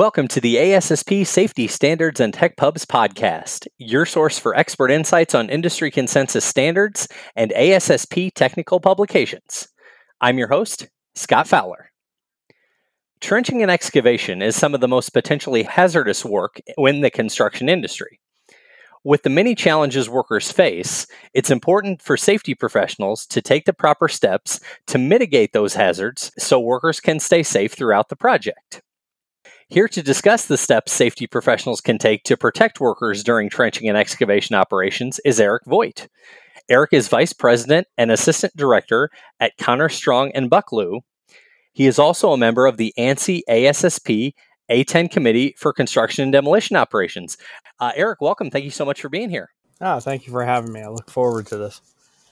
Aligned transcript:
Welcome 0.00 0.28
to 0.28 0.40
the 0.40 0.56
ASSP 0.56 1.26
Safety 1.26 1.66
Standards 1.66 2.20
and 2.20 2.32
Tech 2.32 2.56
Pubs 2.56 2.86
podcast, 2.86 3.66
your 3.76 4.06
source 4.06 4.38
for 4.38 4.56
expert 4.56 4.90
insights 4.90 5.34
on 5.34 5.50
industry 5.50 5.90
consensus 5.90 6.42
standards 6.42 7.06
and 7.36 7.50
ASSP 7.50 8.32
technical 8.32 8.80
publications. 8.80 9.68
I'm 10.22 10.38
your 10.38 10.48
host, 10.48 10.88
Scott 11.14 11.46
Fowler. 11.46 11.92
Trenching 13.20 13.60
and 13.60 13.70
excavation 13.70 14.40
is 14.40 14.56
some 14.56 14.74
of 14.74 14.80
the 14.80 14.88
most 14.88 15.10
potentially 15.10 15.64
hazardous 15.64 16.24
work 16.24 16.62
in 16.78 17.02
the 17.02 17.10
construction 17.10 17.68
industry. 17.68 18.20
With 19.04 19.22
the 19.22 19.28
many 19.28 19.54
challenges 19.54 20.08
workers 20.08 20.50
face, 20.50 21.06
it's 21.34 21.50
important 21.50 22.00
for 22.00 22.16
safety 22.16 22.54
professionals 22.54 23.26
to 23.26 23.42
take 23.42 23.66
the 23.66 23.74
proper 23.74 24.08
steps 24.08 24.60
to 24.86 24.96
mitigate 24.96 25.52
those 25.52 25.74
hazards 25.74 26.32
so 26.38 26.58
workers 26.58 27.00
can 27.00 27.20
stay 27.20 27.42
safe 27.42 27.74
throughout 27.74 28.08
the 28.08 28.16
project. 28.16 28.80
Here 29.70 29.86
to 29.86 30.02
discuss 30.02 30.46
the 30.46 30.58
steps 30.58 30.90
safety 30.90 31.28
professionals 31.28 31.80
can 31.80 31.96
take 31.96 32.24
to 32.24 32.36
protect 32.36 32.80
workers 32.80 33.22
during 33.22 33.48
trenching 33.48 33.88
and 33.88 33.96
excavation 33.96 34.56
operations 34.56 35.20
is 35.24 35.38
Eric 35.38 35.62
Voigt. 35.64 36.08
Eric 36.68 36.92
is 36.92 37.06
Vice 37.06 37.32
President 37.32 37.86
and 37.96 38.10
Assistant 38.10 38.56
Director 38.56 39.10
at 39.38 39.56
Conner 39.58 39.88
Strong 39.88 40.32
and 40.34 40.50
Buckelew. 40.50 41.02
He 41.72 41.86
is 41.86 42.00
also 42.00 42.32
a 42.32 42.36
member 42.36 42.66
of 42.66 42.78
the 42.78 42.92
ANSI 42.98 43.42
ASSP 43.48 44.32
A10 44.68 45.08
Committee 45.08 45.54
for 45.56 45.72
Construction 45.72 46.24
and 46.24 46.32
Demolition 46.32 46.74
Operations. 46.74 47.36
Uh, 47.78 47.92
Eric, 47.94 48.20
welcome. 48.20 48.50
Thank 48.50 48.64
you 48.64 48.72
so 48.72 48.84
much 48.84 49.00
for 49.00 49.08
being 49.08 49.30
here. 49.30 49.50
Oh, 49.80 50.00
thank 50.00 50.26
you 50.26 50.32
for 50.32 50.44
having 50.44 50.72
me. 50.72 50.80
I 50.80 50.88
look 50.88 51.08
forward 51.08 51.46
to 51.46 51.56
this. 51.56 51.80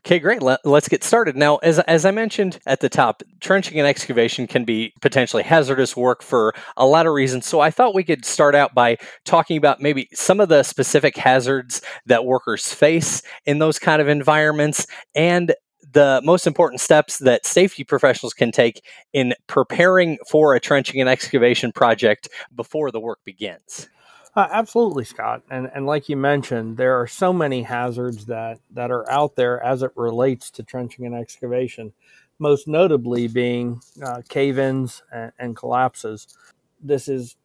Okay, 0.05 0.19
great. 0.21 0.43
Let, 0.43 0.65
us 0.65 0.89
get 0.89 1.05
started. 1.05 1.37
Now, 1.37 1.57
as, 1.57 1.81
as 1.81 2.05
I 2.05 2.13
mentioned 2.13 2.61
at 2.67 2.81
the 2.81 2.89
top, 2.89 3.23
trenching 3.41 3.79
and 3.79 3.87
excavation 3.87 4.47
can 4.47 4.65
be 4.65 4.93
potentially 5.01 5.43
hazardous 5.43 5.97
work 5.97 6.23
for 6.23 6.55
a 6.77 6.87
lot 6.87 7.07
of 7.07 7.13
reasons. 7.13 7.47
So 7.47 7.61
I 7.61 7.71
thought 7.71 7.95
we 7.95 8.05
could 8.05 8.25
start 8.25 8.55
out 8.55 8.75
by 8.75 8.97
talking 9.25 9.57
about 9.57 9.81
maybe 9.81 10.09
some 10.15 10.41
of 10.41 10.49
the 10.49 10.63
specific 10.63 11.17
hazards 11.17 11.83
that 12.07 12.25
workers 12.25 12.73
face 12.73 13.23
in 13.45 13.59
those 13.59 13.79
kind 13.79 14.01
of 14.01 14.09
environments 14.09 14.87
and 15.15 15.55
the 15.93 16.21
most 16.25 16.47
important 16.47 16.81
steps 16.81 17.19
that 17.19 17.47
safety 17.47 17.83
professionals 17.83 18.35
can 18.35 18.53
take 18.53 18.83
in 19.13 19.35
preparing 19.47 20.19
for 20.29 20.55
a 20.55 20.61
trenching 20.61 21.01
and 21.01 21.09
excavation 21.09 21.73
project 21.73 22.29
before 22.55 22.91
the 22.91 23.01
work 23.01 23.19
begins. 23.25 23.89
Uh, 24.39 24.49
absolutely, 24.53 25.05
Scott. 25.05 25.43
And 25.51 25.71
and 25.75 25.87
like 25.87 26.09
you 26.11 26.17
mentioned, 26.17 26.79
there 26.79 27.01
are 27.01 27.09
so 27.09 27.35
many 27.35 27.63
hazards 27.65 28.27
that 28.27 28.61
that 28.73 28.93
are 28.93 29.11
out 29.11 29.37
there 29.37 29.63
as 29.65 29.83
it 29.85 29.93
relates 29.97 30.51
to 30.53 30.65
trenching 30.65 31.07
and 31.07 31.17
excavation. 31.17 31.95
Most 32.41 32.69
notably, 32.69 33.29
being 33.29 33.81
uh, 34.05 34.23
cave-ins 34.29 35.05
and, 35.13 35.33
and 35.41 35.57
collapses. 35.57 36.29
This 36.83 37.09
is 37.09 37.37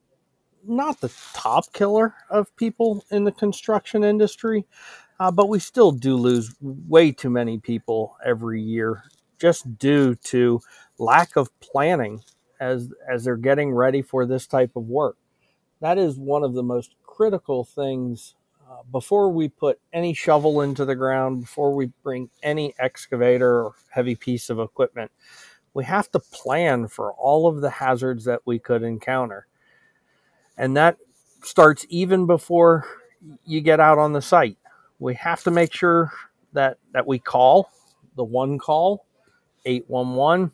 not 0.67 1.01
the 1.01 1.13
top 1.35 1.73
killer 1.73 2.15
of 2.31 2.55
people 2.57 3.05
in 3.11 3.25
the 3.25 3.33
construction 3.33 4.03
industry, 4.05 4.65
uh, 5.19 5.31
but 5.31 5.49
we 5.49 5.59
still 5.59 5.93
do 5.93 6.17
lose 6.17 6.55
way 6.61 7.13
too 7.13 7.31
many 7.31 7.59
people 7.59 8.17
every 8.25 8.61
year 8.61 9.03
just 9.41 9.79
due 9.79 10.15
to 10.17 10.61
lack 10.99 11.37
of 11.37 11.49
planning 11.61 12.21
as 12.61 12.91
as 13.09 13.25
they're 13.25 13.37
getting 13.37 13.73
ready 13.73 14.01
for 14.03 14.25
this 14.27 14.47
type 14.47 14.71
of 14.77 14.85
work 14.85 15.17
that 15.83 15.97
is 15.97 16.17
one 16.17 16.45
of 16.45 16.53
the 16.53 16.63
most 16.63 16.95
critical 17.05 17.65
things 17.65 18.35
uh, 18.71 18.83
before 18.89 19.29
we 19.29 19.49
put 19.49 19.81
any 19.91 20.13
shovel 20.13 20.61
into 20.61 20.85
the 20.85 20.95
ground, 20.95 21.41
before 21.41 21.75
we 21.75 21.87
bring 22.03 22.29
any 22.41 22.73
excavator 22.79 23.65
or 23.65 23.73
heavy 23.89 24.15
piece 24.15 24.49
of 24.49 24.59
equipment. 24.59 25.11
We 25.73 25.83
have 25.83 26.09
to 26.11 26.19
plan 26.19 26.87
for 26.87 27.11
all 27.11 27.47
of 27.47 27.59
the 27.59 27.69
hazards 27.69 28.23
that 28.23 28.39
we 28.45 28.59
could 28.59 28.81
encounter. 28.81 29.45
And 30.57 30.77
that 30.77 30.99
starts 31.43 31.85
even 31.89 32.27
before 32.27 32.85
you 33.43 33.59
get 33.59 33.81
out 33.81 33.97
on 33.97 34.13
the 34.13 34.21
site. 34.21 34.57
We 34.99 35.15
have 35.15 35.43
to 35.43 35.51
make 35.51 35.73
sure 35.73 36.13
that, 36.53 36.77
that 36.93 37.05
we 37.05 37.19
call 37.19 37.69
the 38.15 38.23
one 38.23 38.57
call, 38.57 39.05
811, 39.65 40.49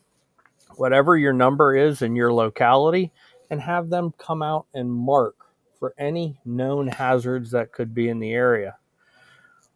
whatever 0.75 1.15
your 1.17 1.33
number 1.33 1.75
is 1.75 2.01
in 2.01 2.15
your 2.15 2.33
locality, 2.33 3.11
and 3.49 3.61
have 3.61 3.89
them 3.89 4.13
come 4.17 4.41
out 4.41 4.67
and 4.73 4.91
mark 4.91 5.35
for 5.79 5.93
any 5.97 6.39
known 6.45 6.87
hazards 6.87 7.51
that 7.51 7.71
could 7.71 7.93
be 7.93 8.09
in 8.09 8.19
the 8.19 8.33
area. 8.33 8.77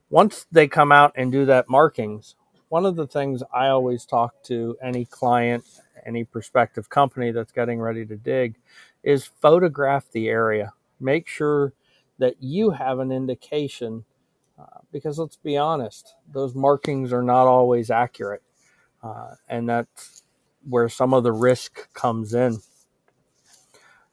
Once 0.10 0.46
they 0.52 0.68
come 0.68 0.92
out 0.92 1.12
and 1.16 1.32
do 1.32 1.46
that 1.46 1.70
markings, 1.70 2.36
one 2.70 2.86
of 2.86 2.96
the 2.96 3.08
things 3.08 3.44
I 3.54 3.68
always 3.68 4.06
talk 4.06 4.44
to 4.44 4.78
any 4.82 5.06
client, 5.06 5.64
any 6.06 6.24
prospective 6.24 6.90
company 6.90 7.32
that's 7.32 7.52
getting 7.52 7.80
ready 7.82 8.06
to 8.06 8.16
dig 8.16 8.56
is 9.04 9.26
photograph 9.42 10.12
the 10.12 10.28
area. 10.30 10.74
Make 11.00 11.28
sure 11.28 11.74
that 12.20 12.36
you 12.42 12.72
have 12.72 13.00
an 13.00 13.12
indication 13.12 14.06
uh, 14.60 14.80
because 14.92 15.20
let's 15.20 15.38
be 15.38 15.58
honest, 15.58 16.16
those 16.32 16.56
markings 16.56 17.12
are 17.14 17.24
not 17.24 17.48
always 17.48 17.90
accurate. 17.92 18.44
Uh, 19.04 19.36
and 19.50 19.68
that's 19.68 20.24
where 20.68 20.90
some 20.90 21.14
of 21.14 21.24
the 21.24 21.32
risk 21.32 21.94
comes 21.94 22.34
in. 22.34 22.60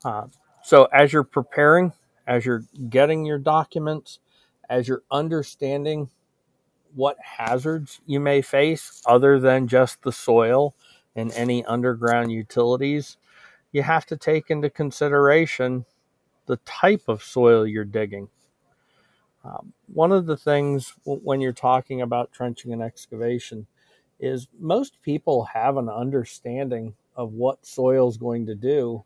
Uh, 0.04 0.26
so 0.62 0.84
as 0.86 1.12
you're 1.12 1.24
preparing, 1.24 1.92
as 2.26 2.44
you're 2.44 2.64
getting 2.88 3.24
your 3.24 3.38
documents, 3.38 4.18
as 4.68 4.88
you're 4.88 5.02
understanding 5.10 6.10
what 6.94 7.16
hazards 7.22 8.00
you 8.06 8.20
may 8.20 8.42
face 8.42 9.02
other 9.06 9.38
than 9.38 9.68
just 9.68 10.02
the 10.02 10.12
soil 10.12 10.74
and 11.14 11.32
any 11.32 11.64
underground 11.64 12.32
utilities, 12.32 13.16
you 13.72 13.82
have 13.82 14.06
to 14.06 14.16
take 14.16 14.50
into 14.50 14.70
consideration 14.70 15.84
the 16.46 16.56
type 16.58 17.02
of 17.08 17.22
soil 17.22 17.66
you're 17.66 17.84
digging. 17.84 18.28
Um, 19.44 19.72
one 19.92 20.12
of 20.12 20.26
the 20.26 20.36
things 20.36 20.94
when 21.04 21.40
you're 21.40 21.52
talking 21.52 22.02
about 22.02 22.32
trenching 22.32 22.72
and 22.72 22.82
excavation 22.82 23.66
is 24.18 24.48
most 24.58 25.00
people 25.02 25.44
have 25.44 25.76
an 25.76 25.88
understanding 25.88 26.94
of 27.16 27.32
what 27.32 27.64
soil 27.64 28.08
is 28.08 28.16
going 28.16 28.46
to 28.46 28.54
do 28.54 29.02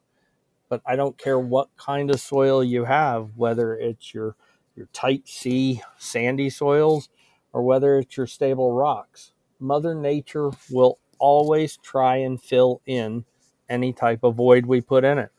but 0.69 0.83
I 0.87 0.97
don't 0.97 1.19
care 1.19 1.39
what 1.39 1.69
kind 1.77 2.11
of 2.11 2.21
soil 2.21 2.65
you 2.65 2.85
have, 2.85 3.31
whether 3.37 3.75
it's 3.75 4.15
your 4.15 4.37
your 4.77 4.87
type 4.93 5.29
C 5.29 5.83
sandy 5.99 6.51
soils 6.51 7.09
or 7.53 7.63
whether 7.63 7.99
it's 7.99 8.17
your 8.17 8.27
stable 8.27 8.73
rocks. 8.73 9.33
Mother 9.61 9.95
Nature 9.95 10.51
will 10.71 10.99
always 11.19 11.77
try 11.77 12.17
and 12.17 12.43
fill 12.43 12.81
in 12.87 13.25
any 13.69 13.93
type 13.93 14.21
of 14.25 14.35
void 14.35 14.67
we 14.67 14.81
put 14.81 15.05
in 15.05 15.19
it. 15.19 15.31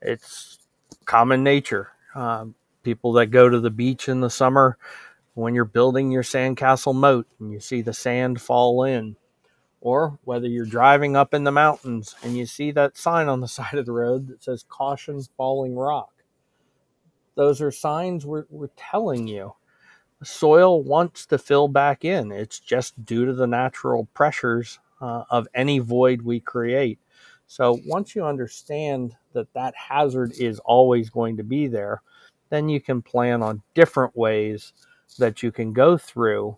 It's 0.00 0.58
common 1.04 1.42
nature. 1.42 1.90
Um, 2.14 2.54
people 2.82 3.12
that 3.14 3.26
go 3.26 3.48
to 3.48 3.60
the 3.60 3.70
beach 3.70 4.08
in 4.08 4.20
the 4.20 4.30
summer, 4.30 4.78
when 5.34 5.54
you're 5.54 5.64
building 5.64 6.10
your 6.10 6.22
sandcastle 6.22 6.94
moat 6.94 7.26
and 7.40 7.52
you 7.52 7.60
see 7.60 7.82
the 7.82 7.92
sand 7.92 8.40
fall 8.40 8.84
in, 8.84 9.16
or 9.84 10.18
whether 10.24 10.48
you're 10.48 10.64
driving 10.64 11.14
up 11.14 11.34
in 11.34 11.44
the 11.44 11.52
mountains 11.52 12.16
and 12.22 12.36
you 12.36 12.46
see 12.46 12.72
that 12.72 12.96
sign 12.96 13.28
on 13.28 13.40
the 13.40 13.48
side 13.60 13.74
of 13.74 13.86
the 13.86 13.92
road 13.92 14.26
that 14.26 14.42
says 14.42 14.64
caution 14.68 15.22
falling 15.36 15.76
rock. 15.76 16.10
Those 17.36 17.60
are 17.60 17.70
signs 17.70 18.26
we're, 18.26 18.46
we're 18.48 18.70
telling 18.76 19.28
you. 19.28 19.54
The 20.20 20.26
soil 20.26 20.82
wants 20.82 21.26
to 21.26 21.38
fill 21.38 21.68
back 21.68 22.04
in. 22.04 22.32
It's 22.32 22.58
just 22.60 23.04
due 23.04 23.26
to 23.26 23.34
the 23.34 23.46
natural 23.46 24.06
pressures 24.14 24.78
uh, 25.00 25.24
of 25.30 25.46
any 25.54 25.80
void 25.80 26.22
we 26.22 26.40
create. 26.40 26.98
So 27.46 27.78
once 27.86 28.16
you 28.16 28.24
understand 28.24 29.14
that 29.34 29.52
that 29.52 29.74
hazard 29.76 30.32
is 30.38 30.60
always 30.60 31.10
going 31.10 31.36
to 31.36 31.44
be 31.44 31.66
there, 31.66 32.00
then 32.48 32.70
you 32.70 32.80
can 32.80 33.02
plan 33.02 33.42
on 33.42 33.62
different 33.74 34.16
ways 34.16 34.72
that 35.18 35.42
you 35.42 35.52
can 35.52 35.72
go 35.72 35.98
through 35.98 36.56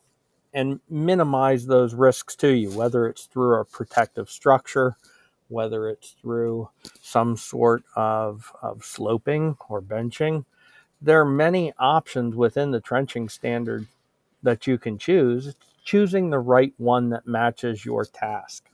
and 0.53 0.81
minimize 0.89 1.67
those 1.67 1.95
risks 1.95 2.35
to 2.37 2.49
you, 2.49 2.71
whether 2.71 3.07
it's 3.07 3.25
through 3.25 3.61
a 3.61 3.65
protective 3.65 4.31
structure, 4.31 4.97
whether 5.49 5.89
it's 5.89 6.17
through 6.21 6.69
some 7.01 7.37
sort 7.37 7.85
of, 7.95 8.53
of 8.63 8.85
sloping 8.85 9.57
or 9.69 9.81
benching. 9.81 10.45
There 11.01 11.21
are 11.21 11.27
many 11.27 11.73
options 11.79 12.35
within 12.35 12.71
the 12.71 12.81
trenching 12.81 13.29
standard 13.29 13.87
that 14.43 14.67
you 14.67 14.79
can 14.79 14.99
choose, 14.99 15.55
choosing 15.85 16.31
the 16.31 16.39
right 16.39 16.73
one 16.79 17.11
that 17.11 17.27
matches 17.27 17.85
your 17.85 18.05
task. 18.05 18.69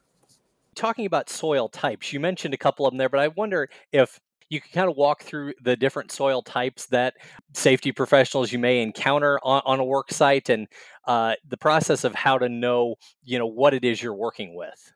Talking 0.74 1.04
about 1.04 1.28
soil 1.28 1.68
types, 1.68 2.12
you 2.12 2.20
mentioned 2.20 2.54
a 2.54 2.58
couple 2.58 2.86
of 2.86 2.92
them 2.92 2.98
there, 2.98 3.08
but 3.08 3.20
I 3.20 3.28
wonder 3.28 3.68
if 3.92 4.20
you 4.52 4.60
can 4.60 4.70
kind 4.70 4.90
of 4.90 4.96
walk 4.98 5.22
through 5.22 5.54
the 5.62 5.74
different 5.74 6.12
soil 6.12 6.42
types 6.42 6.84
that 6.86 7.14
safety 7.54 7.90
professionals 7.90 8.52
you 8.52 8.58
may 8.58 8.82
encounter 8.82 9.40
on, 9.42 9.62
on 9.64 9.80
a 9.80 9.84
work 9.84 10.12
site 10.12 10.50
and 10.50 10.68
uh, 11.06 11.34
the 11.48 11.56
process 11.56 12.04
of 12.04 12.14
how 12.14 12.36
to 12.36 12.50
know 12.50 12.96
you 13.24 13.38
know 13.38 13.46
what 13.46 13.72
it 13.72 13.82
is 13.82 14.02
you're 14.02 14.12
working 14.12 14.54
with. 14.54 14.92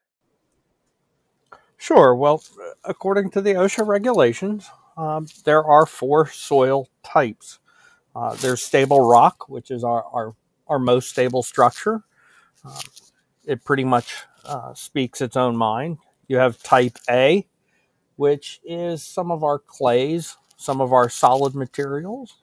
Sure 1.79 2.15
well 2.15 2.43
according 2.85 3.31
to 3.31 3.41
the 3.41 3.55
OSHA 3.55 3.87
regulations 3.87 4.69
um, 4.99 5.27
there 5.45 5.65
are 5.65 5.87
four 5.87 6.29
soil 6.29 6.89
types. 7.03 7.59
Uh, 8.15 8.35
there's 8.35 8.63
stable 8.63 9.09
rock 9.09 9.49
which 9.49 9.71
is 9.71 9.83
our, 9.83 10.05
our, 10.13 10.35
our 10.69 10.79
most 10.79 11.09
stable 11.09 11.43
structure. 11.43 12.05
Um, 12.63 12.75
it 13.47 13.65
pretty 13.65 13.85
much 13.85 14.17
uh, 14.45 14.75
speaks 14.75 15.23
its 15.23 15.37
own 15.37 15.57
mind. 15.57 15.97
You 16.29 16.37
have 16.37 16.63
type 16.63 16.99
a 17.09 17.47
which 18.17 18.61
is 18.65 19.03
some 19.03 19.31
of 19.31 19.45
our 19.45 19.59
clays, 19.59 20.37
some 20.57 20.81
of 20.81 20.93
our 20.93 21.09
solid 21.09 21.55
materials. 21.55 22.37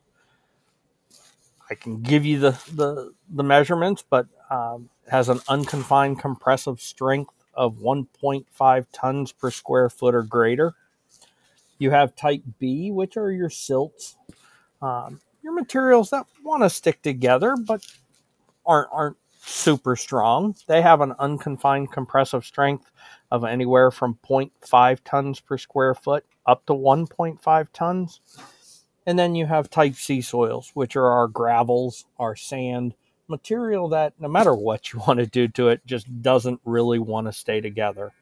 I 1.69 1.75
can 1.75 2.01
give 2.01 2.25
you 2.25 2.39
the, 2.39 2.51
the, 2.73 3.13
the 3.29 3.43
measurements, 3.43 4.03
but 4.07 4.27
um, 4.49 4.89
has 5.09 5.29
an 5.29 5.39
unconfined 5.47 6.19
compressive 6.19 6.81
strength 6.81 7.33
of 7.53 7.77
1.5 7.77 8.85
tons 8.91 9.31
per 9.31 9.51
square 9.51 9.89
foot 9.89 10.15
or 10.15 10.23
greater. 10.23 10.73
You 11.79 11.91
have 11.91 12.15
type 12.15 12.43
B, 12.59 12.91
which 12.91 13.17
are 13.17 13.31
your 13.31 13.49
silts, 13.49 14.15
um, 14.81 15.19
your 15.43 15.53
materials 15.53 16.09
that 16.11 16.25
want 16.43 16.63
to 16.63 16.69
stick 16.69 17.01
together 17.01 17.55
but 17.57 17.85
aren't 18.65 18.89
aren't 18.91 19.17
super 19.45 19.95
strong. 19.95 20.55
They 20.67 20.81
have 20.81 21.01
an 21.01 21.13
unconfined 21.19 21.91
compressive 21.91 22.45
strength 22.45 22.91
of 23.31 23.43
anywhere 23.43 23.91
from 23.91 24.17
0.5 24.27 24.99
tons 25.03 25.39
per 25.39 25.57
square 25.57 25.93
foot 25.93 26.25
up 26.45 26.65
to 26.65 26.73
1.5 26.73 27.67
tons. 27.73 28.21
And 29.05 29.19
then 29.19 29.35
you 29.35 29.45
have 29.45 29.69
type 29.69 29.95
C 29.95 30.21
soils, 30.21 30.71
which 30.73 30.95
are 30.95 31.07
our 31.07 31.27
gravels, 31.27 32.05
our 32.17 32.35
sand, 32.35 32.93
material 33.27 33.89
that 33.89 34.13
no 34.19 34.27
matter 34.27 34.53
what 34.53 34.93
you 34.93 34.99
want 35.07 35.19
to 35.19 35.25
do 35.25 35.47
to 35.49 35.69
it, 35.69 35.85
just 35.85 36.21
doesn't 36.21 36.61
really 36.65 36.99
want 36.99 37.27
to 37.27 37.33
stay 37.33 37.59
together. 37.61 38.13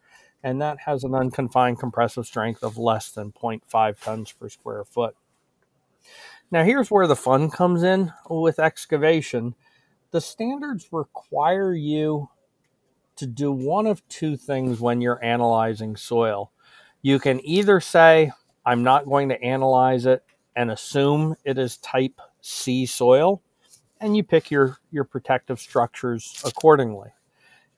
And 0.43 0.61
that 0.61 0.79
has 0.81 1.03
an 1.03 1.13
unconfined 1.13 1.79
compressive 1.79 2.25
strength 2.25 2.63
of 2.63 2.77
less 2.77 3.11
than 3.11 3.31
0.5 3.31 4.01
tons 4.01 4.31
per 4.31 4.49
square 4.49 4.83
foot. 4.83 5.15
Now, 6.49 6.63
here's 6.63 6.89
where 6.89 7.07
the 7.07 7.15
fun 7.15 7.49
comes 7.51 7.83
in 7.83 8.11
with 8.29 8.59
excavation. 8.59 9.55
The 10.11 10.21
standards 10.21 10.89
require 10.91 11.73
you 11.73 12.29
to 13.15 13.25
do 13.25 13.51
one 13.51 13.87
of 13.87 14.05
two 14.09 14.35
things 14.35 14.79
when 14.79 14.99
you're 14.99 15.23
analyzing 15.23 15.95
soil. 15.95 16.51
You 17.01 17.19
can 17.19 17.39
either 17.45 17.79
say, 17.79 18.31
I'm 18.65 18.83
not 18.83 19.05
going 19.05 19.29
to 19.29 19.41
analyze 19.41 20.05
it 20.05 20.23
and 20.55 20.69
assume 20.69 21.35
it 21.45 21.57
is 21.57 21.77
type 21.77 22.19
C 22.41 22.85
soil, 22.85 23.41
and 24.01 24.17
you 24.17 24.23
pick 24.23 24.51
your, 24.51 24.77
your 24.91 25.05
protective 25.05 25.59
structures 25.59 26.41
accordingly. 26.45 27.09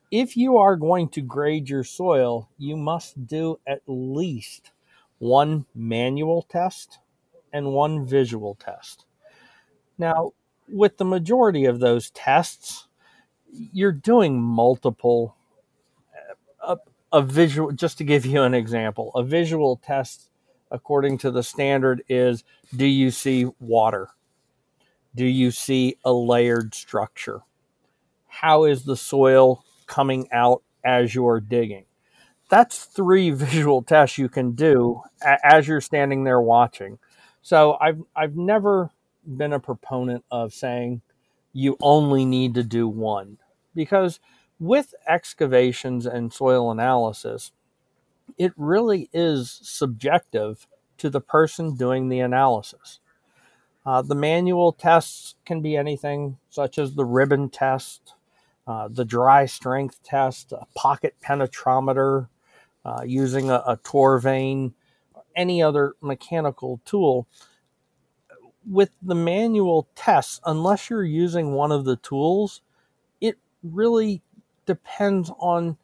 If 0.10 0.36
you 0.36 0.58
are 0.58 0.76
going 0.76 1.10
to 1.10 1.22
grade 1.22 1.70
your 1.70 1.84
soil, 1.84 2.50
you 2.58 2.76
must 2.76 3.28
do 3.28 3.60
at 3.68 3.82
least 3.88 4.72
one 5.20 5.66
manual 5.76 6.42
test 6.44 7.00
and 7.52 7.74
one 7.74 8.06
visual 8.06 8.56
test. 8.56 9.06
Now, 9.98 10.34
with 10.70 10.98
the 10.98 11.06
majority 11.06 11.66
of 11.66 11.80
those 11.80 12.10
tests, 12.12 12.88
you're 13.52 13.92
doing 13.92 14.42
multiple 14.42 15.36
uh, 16.68 16.76
a, 17.14 17.18
a 17.20 17.22
visual 17.22 17.72
just 17.72 17.98
to 18.00 18.04
give 18.04 18.26
you 18.26 18.44
an 18.44 18.54
example 18.54 19.12
a 19.16 19.24
visual 19.24 19.78
test 19.84 20.30
according 20.72 21.18
to 21.20 21.32
the 21.32 21.44
standard 21.44 22.04
is 22.10 22.44
do 22.76 22.86
you 22.86 23.12
see 23.12 23.48
water? 23.60 24.10
Do 25.16 25.26
you 25.26 25.52
see 25.52 25.98
a 26.06 26.14
layered 26.14 26.76
structure? 26.76 27.42
How 28.28 28.66
is 28.66 28.84
the 28.86 28.98
soil 28.98 29.64
coming 29.88 30.30
out 30.32 30.64
as 30.86 31.16
you're 31.16 31.42
digging? 31.42 31.86
That's 32.50 32.86
three 32.86 33.30
visual 33.32 33.84
tests 33.84 34.18
you 34.18 34.30
can 34.30 34.54
do 34.54 35.02
as 35.44 35.68
you're 35.68 35.82
standing 35.82 36.24
there 36.26 36.42
watching. 36.42 37.00
So 37.42 37.78
i've 37.82 38.02
i've 38.16 38.36
never 38.38 38.92
been 39.26 39.54
a 39.54 39.60
proponent 39.60 40.26
of 40.32 40.54
saying 40.54 41.02
you 41.54 41.78
only 41.82 42.26
need 42.26 42.56
to 42.56 42.64
do 42.64 42.88
one 42.88 43.38
because 43.76 44.20
with 44.60 44.94
excavations 45.08 46.06
and 46.06 46.34
soil 46.34 46.72
analysis, 46.72 47.52
it 48.38 48.54
really 48.58 49.10
is 49.14 49.60
subjective 49.64 50.68
to 50.98 51.10
the 51.10 51.22
person 51.22 51.76
doing 51.76 52.10
the 52.10 52.20
analysis. 52.20 53.00
Uh, 53.86 54.02
the 54.02 54.16
manual 54.16 54.72
tests 54.72 55.36
can 55.46 55.62
be 55.62 55.76
anything 55.76 56.38
such 56.50 56.78
as 56.78 56.96
the 56.96 57.06
ribbon 57.06 57.50
test, 57.50 58.14
uh, 58.68 58.88
the 58.90 59.06
dry 59.06 59.46
strength 59.46 60.02
test, 60.04 60.54
a 60.54 60.66
pocket 60.76 61.16
penetrometer, 61.24 62.28
uh, 62.86 63.04
using 63.06 63.50
a, 63.50 63.64
a 63.68 63.78
Torvane, 63.78 64.74
any 65.36 65.62
other 65.62 65.94
mechanical 66.02 66.82
tool. 66.86 67.28
With 68.70 68.92
the 69.02 69.16
manual 69.16 69.88
tests, 69.96 70.42
unless 70.46 70.90
you're 70.90 71.04
using 71.04 71.54
one 71.54 71.72
of 71.72 71.86
the 71.86 71.98
tools, 71.98 72.62
it 73.22 73.38
really 73.64 74.22
depends 74.66 75.32
on 75.40 75.78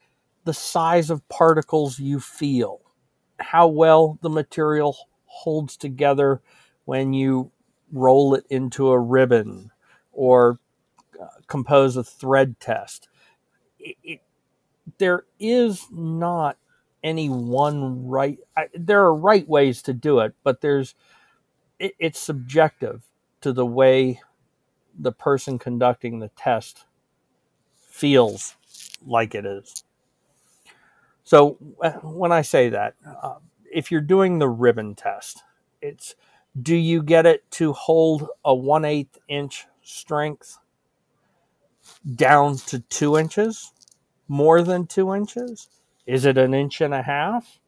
the 0.45 0.53
size 0.53 1.09
of 1.09 1.27
particles 1.29 1.99
you 1.99 2.19
feel, 2.19 2.81
how 3.39 3.67
well 3.67 4.17
the 4.21 4.29
material 4.29 4.95
holds 5.25 5.77
together 5.77 6.41
when 6.85 7.13
you 7.13 7.51
roll 7.91 8.33
it 8.35 8.45
into 8.49 8.89
a 8.89 8.99
ribbon 8.99 9.71
or 10.11 10.59
uh, 11.21 11.27
compose 11.47 11.97
a 11.97 12.03
thread 12.03 12.59
test. 12.59 13.09
It, 13.79 13.97
it, 14.03 14.21
there 14.99 15.25
is 15.39 15.85
not 15.91 16.57
any 17.03 17.29
one 17.29 18.07
right. 18.07 18.39
I, 18.57 18.67
there 18.73 19.01
are 19.01 19.15
right 19.15 19.47
ways 19.47 19.81
to 19.83 19.93
do 19.93 20.19
it, 20.19 20.33
but 20.43 20.61
there's 20.61 20.95
it, 21.79 21.95
it's 21.99 22.19
subjective 22.19 23.03
to 23.41 23.53
the 23.53 23.65
way 23.65 24.21
the 24.97 25.11
person 25.11 25.57
conducting 25.59 26.19
the 26.19 26.29
test 26.29 26.85
feels 27.75 28.55
like 29.05 29.35
it 29.35 29.45
is. 29.45 29.83
So 31.23 31.51
when 32.03 32.31
I 32.31 32.41
say 32.41 32.69
that, 32.69 32.95
uh, 33.21 33.35
if 33.71 33.91
you're 33.91 34.01
doing 34.01 34.39
the 34.39 34.49
ribbon 34.49 34.95
test, 34.95 35.43
it's 35.81 36.15
do 36.61 36.75
you 36.75 37.03
get 37.03 37.25
it 37.25 37.49
to 37.51 37.73
hold 37.73 38.27
a 38.43 38.53
one 38.53 38.83
eighth 38.83 39.17
inch 39.27 39.65
strength 39.83 40.57
down 42.15 42.57
to 42.57 42.79
two 42.79 43.17
inches, 43.17 43.71
more 44.27 44.61
than 44.63 44.87
two 44.87 45.13
inches? 45.13 45.69
Is 46.05 46.25
it 46.25 46.37
an 46.37 46.53
inch 46.53 46.81
and 46.81 46.93
a 46.93 47.03
half? 47.03 47.59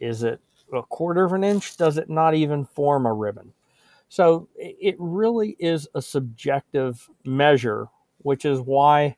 Is 0.00 0.22
it 0.22 0.40
a 0.78 0.82
quarter 0.82 1.24
of 1.24 1.32
an 1.32 1.44
inch? 1.44 1.76
Does 1.76 1.98
it 1.98 2.10
not 2.10 2.34
even 2.34 2.64
form 2.64 3.06
a 3.06 3.12
ribbon? 3.12 3.52
So 4.08 4.48
it 4.56 4.96
really 4.98 5.56
is 5.58 5.88
a 5.94 6.02
subjective 6.02 7.08
measure, 7.24 7.88
which 8.18 8.44
is 8.44 8.60
why 8.60 9.16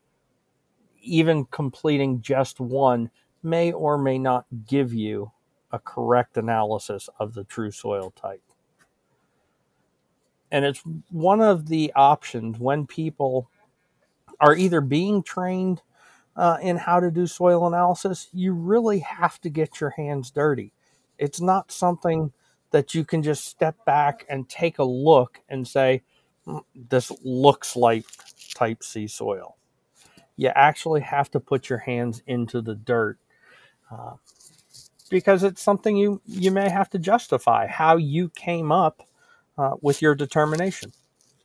even 1.02 1.44
completing 1.46 2.20
just 2.20 2.61
one 2.61 3.11
may 3.42 3.73
or 3.73 3.99
may 3.99 4.18
not 4.18 4.46
give 4.66 4.94
you 4.94 5.30
a 5.73 5.78
correct 5.78 6.37
analysis 6.37 7.08
of 7.18 7.34
the 7.34 7.44
true 7.44 7.70
soil 7.70 8.12
type. 8.12 8.42
And 10.52 10.64
it's 10.64 10.82
one 11.11 11.40
of 11.40 11.66
the 11.66 11.92
options 11.96 12.58
when 12.61 12.87
people 12.87 13.50
are 14.38 14.54
either 14.54 14.80
being 14.80 15.23
trained 15.23 15.82
uh, 16.37 16.58
in 16.62 16.76
how 16.76 17.00
to 17.00 17.11
do 17.11 17.26
soil 17.26 17.66
analysis, 17.66 18.28
you 18.32 18.52
really 18.52 19.00
have 19.00 19.40
to 19.40 19.50
get 19.50 19.80
your 19.80 19.90
hands 19.90 20.30
dirty. 20.30 20.73
It's 21.18 21.40
not 21.40 21.73
something 21.73 22.33
that 22.73 22.94
you 22.94 23.04
can 23.04 23.23
just 23.23 23.47
step 23.47 23.76
back 23.87 24.26
and 24.28 24.49
take 24.49 24.78
a 24.78 24.85
look 24.85 25.40
and 25.49 25.66
say, 25.68 26.02
mm, 26.47 26.62
this 26.75 27.12
looks 27.25 27.76
like 27.76 28.04
type 28.54 28.83
C 28.85 29.06
soil 29.09 29.54
you 30.37 30.50
actually 30.54 31.02
have 31.02 31.30
to 31.33 31.40
put 31.40 31.71
your 31.71 31.80
hands 31.80 32.23
into 32.26 32.62
the 32.62 32.76
dirt 32.76 33.18
uh, 33.90 34.14
because 35.11 35.44
it's 35.44 35.62
something 35.62 35.97
you 35.97 36.21
you 36.26 36.50
may 36.50 36.68
have 36.71 36.90
to 36.90 37.00
justify 37.00 37.66
how 37.66 37.97
you 37.97 38.30
came 38.30 38.73
up 38.73 39.02
uh, 39.59 39.73
with 39.83 40.02
your 40.02 40.14
determination. 40.14 40.92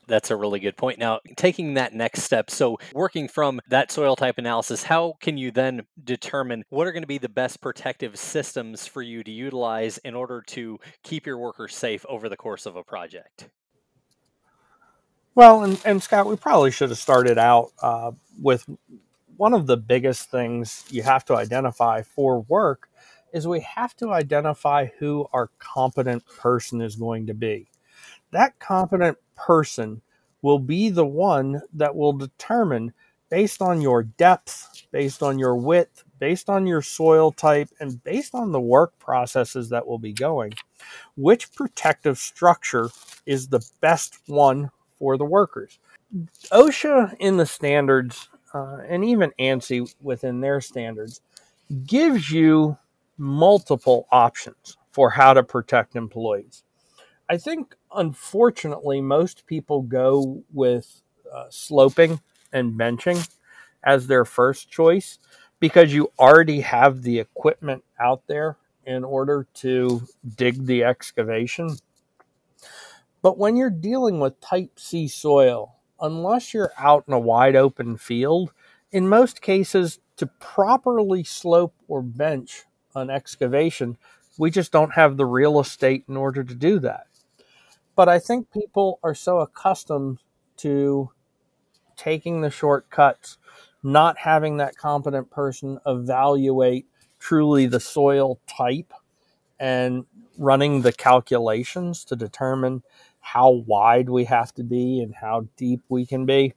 That's 0.09 0.31
a 0.31 0.35
really 0.35 0.59
good 0.59 0.75
point. 0.75 0.99
Now, 0.99 1.19
taking 1.37 1.75
that 1.75 1.93
next 1.93 2.23
step, 2.23 2.49
so 2.49 2.79
working 2.93 3.27
from 3.27 3.61
that 3.69 3.91
soil 3.91 4.15
type 4.15 4.39
analysis, 4.39 4.83
how 4.83 5.13
can 5.21 5.37
you 5.37 5.51
then 5.51 5.83
determine 6.03 6.65
what 6.69 6.87
are 6.87 6.91
going 6.91 7.03
to 7.03 7.07
be 7.07 7.19
the 7.19 7.29
best 7.29 7.61
protective 7.61 8.17
systems 8.17 8.87
for 8.87 9.03
you 9.03 9.23
to 9.23 9.31
utilize 9.31 9.99
in 9.99 10.15
order 10.15 10.41
to 10.47 10.79
keep 11.03 11.27
your 11.27 11.37
workers 11.37 11.75
safe 11.75 12.05
over 12.09 12.27
the 12.27 12.35
course 12.35 12.65
of 12.65 12.75
a 12.75 12.83
project? 12.83 13.49
Well, 15.35 15.63
and, 15.63 15.79
and 15.85 16.03
Scott, 16.03 16.25
we 16.27 16.35
probably 16.35 16.71
should 16.71 16.89
have 16.89 16.97
started 16.97 17.37
out 17.37 17.71
uh, 17.81 18.11
with 18.41 18.67
one 19.37 19.53
of 19.53 19.67
the 19.67 19.77
biggest 19.77 20.31
things 20.31 20.83
you 20.89 21.03
have 21.03 21.23
to 21.25 21.35
identify 21.35 22.01
for 22.01 22.41
work 22.41 22.89
is 23.31 23.47
we 23.47 23.61
have 23.61 23.95
to 23.97 24.11
identify 24.11 24.87
who 24.97 25.27
our 25.31 25.49
competent 25.59 26.25
person 26.25 26.81
is 26.81 26.95
going 26.95 27.27
to 27.27 27.33
be. 27.35 27.69
That 28.31 28.59
competent 28.59 29.17
person 29.45 30.01
will 30.41 30.59
be 30.59 30.89
the 30.89 31.05
one 31.05 31.61
that 31.73 31.95
will 31.95 32.13
determine 32.13 32.93
based 33.29 33.61
on 33.61 33.81
your 33.81 34.03
depth, 34.03 34.85
based 34.91 35.21
on 35.21 35.39
your 35.39 35.55
width, 35.55 36.03
based 36.19 36.49
on 36.49 36.65
your 36.67 36.81
soil 36.81 37.31
type, 37.31 37.69
and 37.79 38.03
based 38.03 38.33
on 38.35 38.51
the 38.51 38.59
work 38.59 38.97
processes 38.99 39.69
that 39.69 39.85
will 39.85 39.99
be 39.99 40.13
going, 40.13 40.53
which 41.15 41.53
protective 41.53 42.17
structure 42.17 42.89
is 43.25 43.47
the 43.47 43.65
best 43.81 44.19
one 44.27 44.69
for 44.97 45.17
the 45.17 45.25
workers. 45.25 45.79
OSHA 46.51 47.15
in 47.19 47.37
the 47.37 47.45
standards, 47.45 48.29
uh, 48.53 48.79
and 48.87 49.05
even 49.05 49.31
ANSI 49.39 49.93
within 50.01 50.41
their 50.41 50.59
standards, 50.59 51.21
gives 51.85 52.31
you 52.31 52.77
multiple 53.17 54.07
options 54.11 54.77
for 54.91 55.09
how 55.09 55.33
to 55.33 55.43
protect 55.43 55.95
employees. 55.95 56.63
I 57.29 57.37
think, 57.37 57.75
unfortunately, 57.95 59.01
most 59.01 59.45
people 59.45 59.83
go 59.83 60.43
with 60.51 61.03
uh, 61.31 61.45
sloping 61.51 62.19
and 62.51 62.73
benching 62.73 63.29
as 63.83 64.07
their 64.07 64.25
first 64.25 64.71
choice 64.71 65.19
because 65.59 65.93
you 65.93 66.11
already 66.17 66.61
have 66.61 67.03
the 67.03 67.19
equipment 67.19 67.83
out 67.99 68.23
there 68.25 68.57
in 68.85 69.03
order 69.03 69.45
to 69.53 70.01
dig 70.37 70.65
the 70.65 70.83
excavation. 70.83 71.77
But 73.21 73.37
when 73.37 73.55
you're 73.55 73.69
dealing 73.69 74.19
with 74.19 74.41
type 74.41 74.79
C 74.79 75.07
soil, 75.07 75.75
unless 76.01 76.53
you're 76.53 76.71
out 76.79 77.03
in 77.07 77.13
a 77.13 77.19
wide 77.19 77.55
open 77.55 77.97
field, 77.97 78.51
in 78.91 79.07
most 79.07 79.41
cases, 79.41 79.99
to 80.17 80.25
properly 80.25 81.23
slope 81.23 81.75
or 81.87 82.01
bench 82.01 82.63
an 82.95 83.11
excavation, 83.11 83.97
we 84.39 84.49
just 84.49 84.71
don't 84.71 84.93
have 84.93 85.15
the 85.17 85.25
real 85.25 85.59
estate 85.59 86.05
in 86.09 86.17
order 86.17 86.43
to 86.43 86.55
do 86.55 86.79
that. 86.79 87.08
But 87.99 88.07
I 88.07 88.17
think 88.17 88.49
people 88.53 88.97
are 89.03 89.13
so 89.13 89.39
accustomed 89.39 90.19
to 90.59 91.11
taking 91.97 92.39
the 92.39 92.49
shortcuts, 92.49 93.37
not 93.83 94.17
having 94.19 94.55
that 94.55 94.77
competent 94.77 95.29
person 95.29 95.81
evaluate 95.85 96.85
truly 97.19 97.65
the 97.65 97.81
soil 97.81 98.39
type 98.47 98.93
and 99.59 100.05
running 100.37 100.81
the 100.81 100.93
calculations 100.93 102.05
to 102.05 102.15
determine 102.15 102.83
how 103.19 103.49
wide 103.51 104.07
we 104.07 104.23
have 104.23 104.53
to 104.53 104.63
be 104.63 105.01
and 105.01 105.13
how 105.13 105.49
deep 105.57 105.81
we 105.89 106.05
can 106.05 106.25
be, 106.25 106.53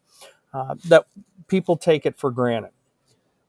uh, 0.55 0.77
that 0.91 1.07
people 1.49 1.77
take 1.77 2.07
it 2.07 2.17
for 2.17 2.31
granted. 2.31 2.71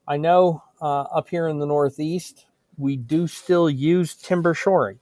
I 0.07 0.17
know 0.17 0.63
uh, 0.81 1.01
up 1.01 1.29
here 1.29 1.47
in 1.47 1.59
the 1.59 1.67
Northeast, 1.67 2.47
we 2.75 2.97
do 2.97 3.27
still 3.27 3.69
use 3.69 4.15
timber 4.15 4.55
shoring. 4.55 4.97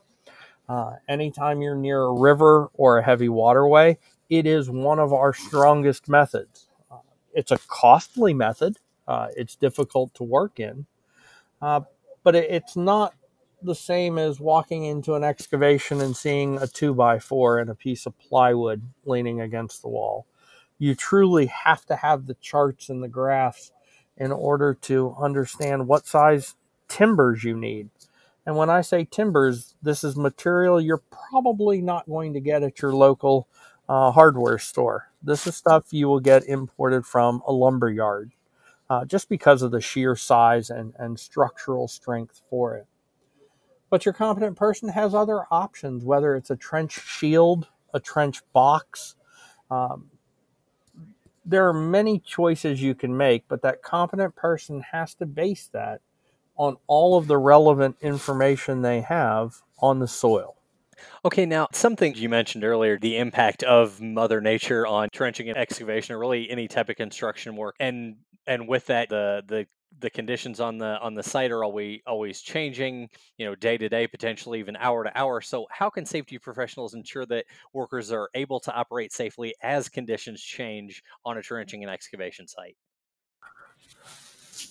Uh, 0.67 0.93
anytime 1.07 1.61
you're 1.61 1.75
near 1.75 2.01
a 2.03 2.13
river 2.13 2.69
or 2.73 2.97
a 2.97 3.03
heavy 3.03 3.29
waterway, 3.29 3.97
it 4.29 4.47
is 4.47 4.69
one 4.69 4.99
of 4.99 5.13
our 5.13 5.33
strongest 5.33 6.09
methods. 6.09 6.67
Uh, 6.91 6.97
it's 7.33 7.51
a 7.51 7.59
costly 7.67 8.33
method, 8.33 8.77
uh, 9.07 9.27
it's 9.35 9.55
difficult 9.55 10.13
to 10.15 10.23
work 10.23 10.59
in, 10.59 10.85
uh, 11.61 11.81
but 12.23 12.35
it, 12.35 12.51
it's 12.51 12.75
not 12.77 13.15
the 13.63 13.75
same 13.75 14.17
as 14.17 14.39
walking 14.39 14.85
into 14.85 15.15
an 15.15 15.23
excavation 15.23 16.01
and 16.01 16.15
seeing 16.17 16.57
a 16.59 16.67
two 16.67 16.93
by 16.93 17.19
four 17.19 17.59
and 17.59 17.69
a 17.69 17.75
piece 17.75 18.05
of 18.05 18.17
plywood 18.19 18.83
leaning 19.05 19.41
against 19.41 19.81
the 19.81 19.89
wall. 19.89 20.27
You 20.79 20.95
truly 20.95 21.47
have 21.47 21.85
to 21.87 21.97
have 21.97 22.27
the 22.27 22.35
charts 22.35 22.89
and 22.89 23.03
the 23.03 23.09
graphs 23.09 23.71
in 24.17 24.31
order 24.31 24.73
to 24.73 25.15
understand 25.19 25.87
what 25.87 26.07
size 26.07 26.55
timbers 26.89 27.43
you 27.43 27.57
need. 27.57 27.89
And 28.45 28.55
when 28.55 28.69
I 28.69 28.81
say 28.81 29.05
timbers, 29.05 29.75
this 29.81 30.03
is 30.03 30.15
material 30.15 30.81
you're 30.81 31.03
probably 31.29 31.81
not 31.81 32.09
going 32.09 32.33
to 32.33 32.39
get 32.39 32.63
at 32.63 32.81
your 32.81 32.93
local 32.93 33.47
uh, 33.87 34.11
hardware 34.11 34.57
store. 34.57 35.11
This 35.21 35.45
is 35.45 35.55
stuff 35.55 35.85
you 35.91 36.07
will 36.07 36.19
get 36.19 36.45
imported 36.45 37.05
from 37.05 37.41
a 37.45 37.51
lumber 37.51 37.89
yard 37.89 38.31
uh, 38.89 39.05
just 39.05 39.29
because 39.29 39.61
of 39.61 39.71
the 39.71 39.81
sheer 39.81 40.15
size 40.15 40.69
and, 40.69 40.93
and 40.97 41.19
structural 41.19 41.87
strength 41.87 42.41
for 42.49 42.75
it. 42.75 42.87
But 43.89 44.05
your 44.05 44.13
competent 44.13 44.57
person 44.57 44.89
has 44.89 45.13
other 45.13 45.43
options, 45.51 46.03
whether 46.03 46.35
it's 46.35 46.49
a 46.49 46.55
trench 46.55 46.99
shield, 46.99 47.67
a 47.93 47.99
trench 47.99 48.41
box. 48.53 49.15
Um, 49.69 50.09
there 51.45 51.67
are 51.67 51.73
many 51.73 52.19
choices 52.19 52.81
you 52.81 52.95
can 52.95 53.15
make, 53.15 53.45
but 53.47 53.61
that 53.63 53.81
competent 53.81 54.35
person 54.35 54.81
has 54.91 55.13
to 55.15 55.25
base 55.25 55.69
that 55.73 56.01
on 56.61 56.77
all 56.85 57.17
of 57.17 57.25
the 57.25 57.39
relevant 57.39 57.95
information 58.01 58.83
they 58.83 59.01
have 59.01 59.63
on 59.79 59.97
the 59.97 60.07
soil. 60.07 60.55
Okay, 61.25 61.47
now 61.47 61.67
something 61.73 62.13
you 62.13 62.29
mentioned 62.29 62.63
earlier, 62.63 62.99
the 62.99 63.17
impact 63.17 63.63
of 63.63 63.99
Mother 63.99 64.39
Nature 64.41 64.85
on 64.85 65.09
trenching 65.11 65.49
and 65.49 65.57
excavation, 65.57 66.13
or 66.13 66.19
really 66.19 66.47
any 66.51 66.67
type 66.67 66.89
of 66.89 66.97
construction 66.97 67.55
work, 67.55 67.75
and 67.79 68.17
and 68.45 68.67
with 68.67 68.85
that, 68.85 69.09
the 69.09 69.41
the 69.47 69.65
the 70.01 70.11
conditions 70.11 70.59
on 70.59 70.77
the 70.77 70.99
on 70.99 71.15
the 71.15 71.23
site 71.23 71.49
are 71.49 71.63
always 71.63 71.99
always 72.05 72.41
changing 72.41 73.09
you 73.37 73.47
know 73.47 73.55
day 73.55 73.75
to 73.75 73.89
day 73.89 74.05
potentially 74.05 74.59
even 74.59 74.75
hour 74.75 75.03
to 75.03 75.17
hour. 75.17 75.41
So 75.41 75.65
how 75.71 75.89
can 75.89 76.05
safety 76.05 76.37
professionals 76.37 76.93
ensure 76.93 77.25
that 77.25 77.45
workers 77.73 78.11
are 78.11 78.29
able 78.35 78.59
to 78.59 78.71
operate 78.71 79.11
safely 79.11 79.55
as 79.63 79.89
conditions 79.89 80.39
change 80.39 81.01
on 81.25 81.39
a 81.39 81.41
trenching 81.41 81.83
and 81.83 81.91
excavation 81.91 82.47
site? 82.47 82.77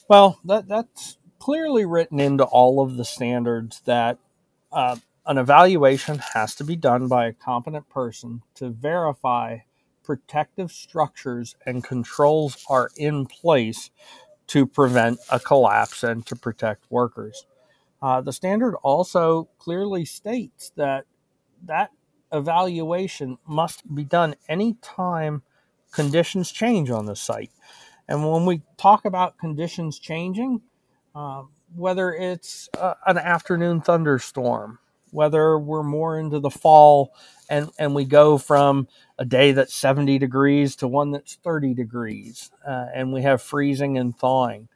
Well 0.09 0.39
that 0.45 0.69
that's 0.69 1.17
clearly 1.41 1.87
written 1.87 2.21
into 2.21 2.45
all 2.45 2.83
of 2.83 2.99
the 2.99 3.07
standards 3.07 3.83
that 3.87 4.19
uh, 4.73 4.97
an 5.27 5.39
evaluation 5.39 6.21
has 6.35 6.55
to 6.57 6.65
be 6.65 6.77
done 6.77 7.09
by 7.09 7.27
a 7.27 7.35
competent 7.35 7.89
person 7.91 8.43
to 8.57 8.71
verify 8.71 9.59
protective 10.05 10.73
structures 10.73 11.57
and 11.67 11.85
controls 11.85 12.65
are 12.71 12.91
in 12.97 13.27
place 13.27 13.91
to 14.49 14.67
prevent 14.67 15.19
a 15.31 15.41
collapse 15.41 16.05
and 16.05 16.27
to 16.27 16.37
protect 16.37 16.85
workers. 16.91 17.47
Uh, 18.03 18.21
the 18.21 18.33
standard 18.33 18.77
also 18.83 19.49
clearly 19.59 20.05
states 20.05 20.73
that 20.77 21.07
that 21.65 21.91
evaluation 22.33 23.39
must 23.47 23.95
be 23.95 24.05
done 24.05 24.37
anytime 24.49 25.43
conditions 25.93 26.53
change 26.53 26.91
on 26.91 27.07
the 27.07 27.17
site. 27.17 27.51
And 28.09 28.31
when 28.31 28.47
we 28.47 28.63
talk 28.79 29.05
about 29.07 29.39
conditions 29.39 29.99
changing, 29.99 30.63
uh, 31.21 31.43
whether 31.77 32.15
it's 32.15 32.71
an 33.07 33.19
afternoon 33.19 33.83
thunderstorm, 33.83 34.79
whether 35.11 35.59
we're 35.59 35.83
more 35.83 36.19
into 36.19 36.41
the 36.41 36.51
fall 36.51 37.15
and, 37.51 37.71
and 37.79 37.95
we 37.95 38.07
go 38.07 38.39
from 38.39 38.89
a 39.19 39.27
day 39.27 39.53
that's 39.53 39.75
70 39.75 40.19
degrees 40.19 40.77
to 40.77 40.89
one 40.89 41.11
that's 41.13 41.35
30 41.45 41.75
degrees, 41.75 42.51
uh, 42.67 42.87
and 42.95 43.13
we 43.13 43.23
have 43.23 43.43
freezing 43.43 43.99
and 43.99 44.17
thawing. 44.19 44.69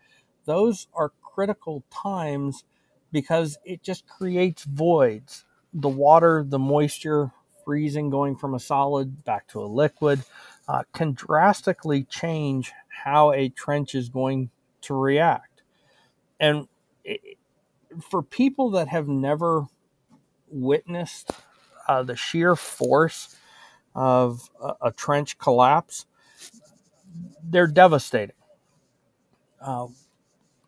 Those 0.44 0.88
are 0.94 1.12
critical 1.22 1.84
times 1.90 2.64
because 3.10 3.58
it 3.64 3.82
just 3.82 4.06
creates 4.06 4.64
voids. 4.64 5.46
The 5.72 5.88
water, 5.88 6.44
the 6.46 6.58
moisture, 6.58 7.32
freezing, 7.64 8.10
going 8.10 8.36
from 8.36 8.54
a 8.54 8.60
solid 8.60 9.24
back 9.24 9.48
to 9.48 9.62
a 9.62 9.66
liquid, 9.66 10.24
uh, 10.68 10.82
can 10.92 11.14
drastically 11.14 12.04
change 12.04 12.72
how 12.88 13.32
a 13.32 13.48
trench 13.48 13.94
is 13.94 14.10
going 14.10 14.50
to 14.82 14.94
react. 14.94 15.53
And 16.40 16.68
for 18.02 18.22
people 18.22 18.70
that 18.70 18.88
have 18.88 19.08
never 19.08 19.66
witnessed 20.48 21.30
uh, 21.88 22.02
the 22.02 22.16
sheer 22.16 22.56
force 22.56 23.36
of 23.94 24.50
a, 24.60 24.74
a, 24.82 24.92
trench 24.92 25.38
collapse, 25.38 26.06
they're 27.42 27.66
devastating. 27.66 28.34
Uh, 29.60 29.86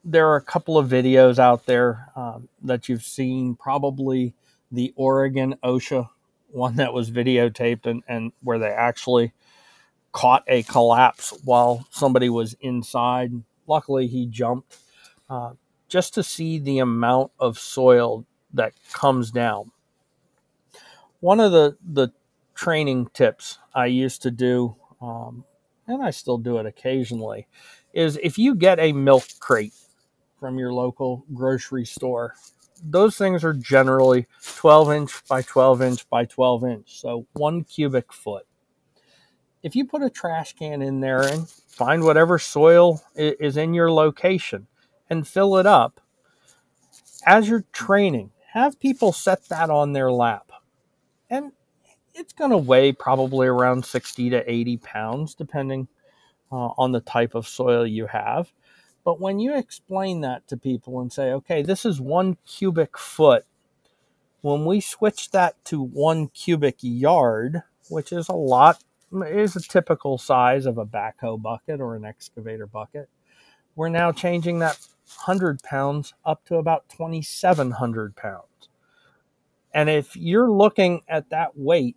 there 0.04 0.28
are 0.28 0.36
a 0.36 0.42
couple 0.42 0.78
of 0.78 0.88
videos 0.88 1.38
out 1.38 1.66
there 1.66 2.10
um, 2.14 2.48
that 2.62 2.88
you've 2.88 3.02
seen, 3.02 3.56
probably 3.56 4.34
the 4.70 4.92
Oregon 4.96 5.56
OSHA 5.64 6.08
one 6.56 6.76
that 6.76 6.92
was 6.92 7.10
videotaped 7.10 7.86
and, 7.86 8.02
and 8.08 8.32
where 8.42 8.58
they 8.58 8.70
actually 8.70 9.32
caught 10.12 10.42
a 10.46 10.62
collapse 10.62 11.38
while 11.44 11.86
somebody 11.90 12.28
was 12.28 12.56
inside. 12.60 13.32
Luckily, 13.66 14.06
he 14.06 14.26
jumped 14.26 14.78
uh, 15.30 15.52
just 15.88 16.14
to 16.14 16.22
see 16.22 16.58
the 16.58 16.78
amount 16.80 17.32
of 17.38 17.58
soil 17.58 18.26
that 18.54 18.72
comes 18.92 19.30
down 19.30 19.70
one 21.20 21.40
of 21.40 21.52
the 21.52 21.76
the 21.92 22.08
training 22.54 23.08
tips 23.12 23.58
I 23.74 23.86
used 23.86 24.22
to 24.22 24.30
do, 24.30 24.76
um, 25.00 25.44
and 25.86 26.02
I 26.02 26.10
still 26.10 26.38
do 26.38 26.58
it 26.58 26.66
occasionally, 26.66 27.46
is 27.92 28.18
if 28.22 28.38
you 28.38 28.54
get 28.54 28.78
a 28.78 28.92
milk 28.92 29.24
crate 29.40 29.74
from 30.38 30.58
your 30.58 30.72
local 30.72 31.24
grocery 31.34 31.84
store, 31.84 32.34
those 32.82 33.16
things 33.16 33.44
are 33.44 33.52
generally 33.52 34.26
12 34.56 34.92
inch 34.92 35.26
by 35.28 35.42
12 35.42 35.82
inch 35.82 36.08
by 36.08 36.24
12 36.24 36.64
inch, 36.64 37.00
so 37.00 37.26
one 37.32 37.64
cubic 37.64 38.12
foot. 38.12 38.46
If 39.62 39.74
you 39.74 39.84
put 39.84 40.02
a 40.02 40.10
trash 40.10 40.54
can 40.54 40.80
in 40.80 41.00
there 41.00 41.22
and 41.22 41.48
find 41.48 42.04
whatever 42.04 42.38
soil 42.38 43.02
is 43.16 43.56
in 43.56 43.74
your 43.74 43.90
location 43.90 44.68
and 45.10 45.26
fill 45.26 45.56
it 45.56 45.66
up, 45.66 46.00
as 47.26 47.48
you're 47.48 47.64
training, 47.72 48.30
have 48.52 48.80
people 48.80 49.12
set 49.12 49.48
that 49.48 49.70
on 49.70 49.92
their 49.92 50.12
lap 50.12 50.50
and 51.30 51.52
it's 52.14 52.32
going 52.32 52.50
to 52.50 52.56
weigh 52.58 52.92
probably 52.92 53.46
around 53.46 53.84
60 53.84 54.30
to 54.30 54.50
80 54.50 54.76
pounds, 54.78 55.34
depending 55.34 55.88
uh, 56.52 56.70
on 56.78 56.92
the 56.92 57.00
type 57.00 57.34
of 57.34 57.46
soil 57.46 57.86
you 57.86 58.06
have. 58.06 58.52
But 59.04 59.20
when 59.20 59.38
you 59.38 59.56
explain 59.56 60.22
that 60.22 60.48
to 60.48 60.56
people 60.56 61.00
and 61.00 61.12
say, 61.12 61.32
okay, 61.32 61.62
this 61.62 61.84
is 61.84 62.00
one 62.00 62.36
cubic 62.46 62.98
foot, 62.98 63.44
when 64.42 64.64
we 64.64 64.80
switch 64.80 65.30
that 65.32 65.62
to 65.66 65.82
one 65.82 66.28
cubic 66.28 66.76
yard, 66.80 67.62
which 67.90 68.12
is 68.12 68.28
a 68.28 68.34
lot, 68.34 68.82
is 69.26 69.56
a 69.56 69.60
typical 69.60 70.18
size 70.18 70.66
of 70.66 70.78
a 70.78 70.86
backhoe 70.86 71.40
bucket 71.40 71.80
or 71.80 71.96
an 71.96 72.04
excavator 72.04 72.66
bucket, 72.66 73.08
we're 73.76 73.88
now 73.88 74.12
changing 74.12 74.60
that 74.60 74.78
100 75.06 75.62
pounds 75.62 76.14
up 76.26 76.44
to 76.46 76.56
about 76.56 76.88
2,700 76.90 78.16
pounds 78.16 78.68
And 79.74 79.90
if 79.90 80.16
you're 80.16 80.50
looking 80.50 81.02
at 81.08 81.30
that 81.30 81.58
weight, 81.58 81.96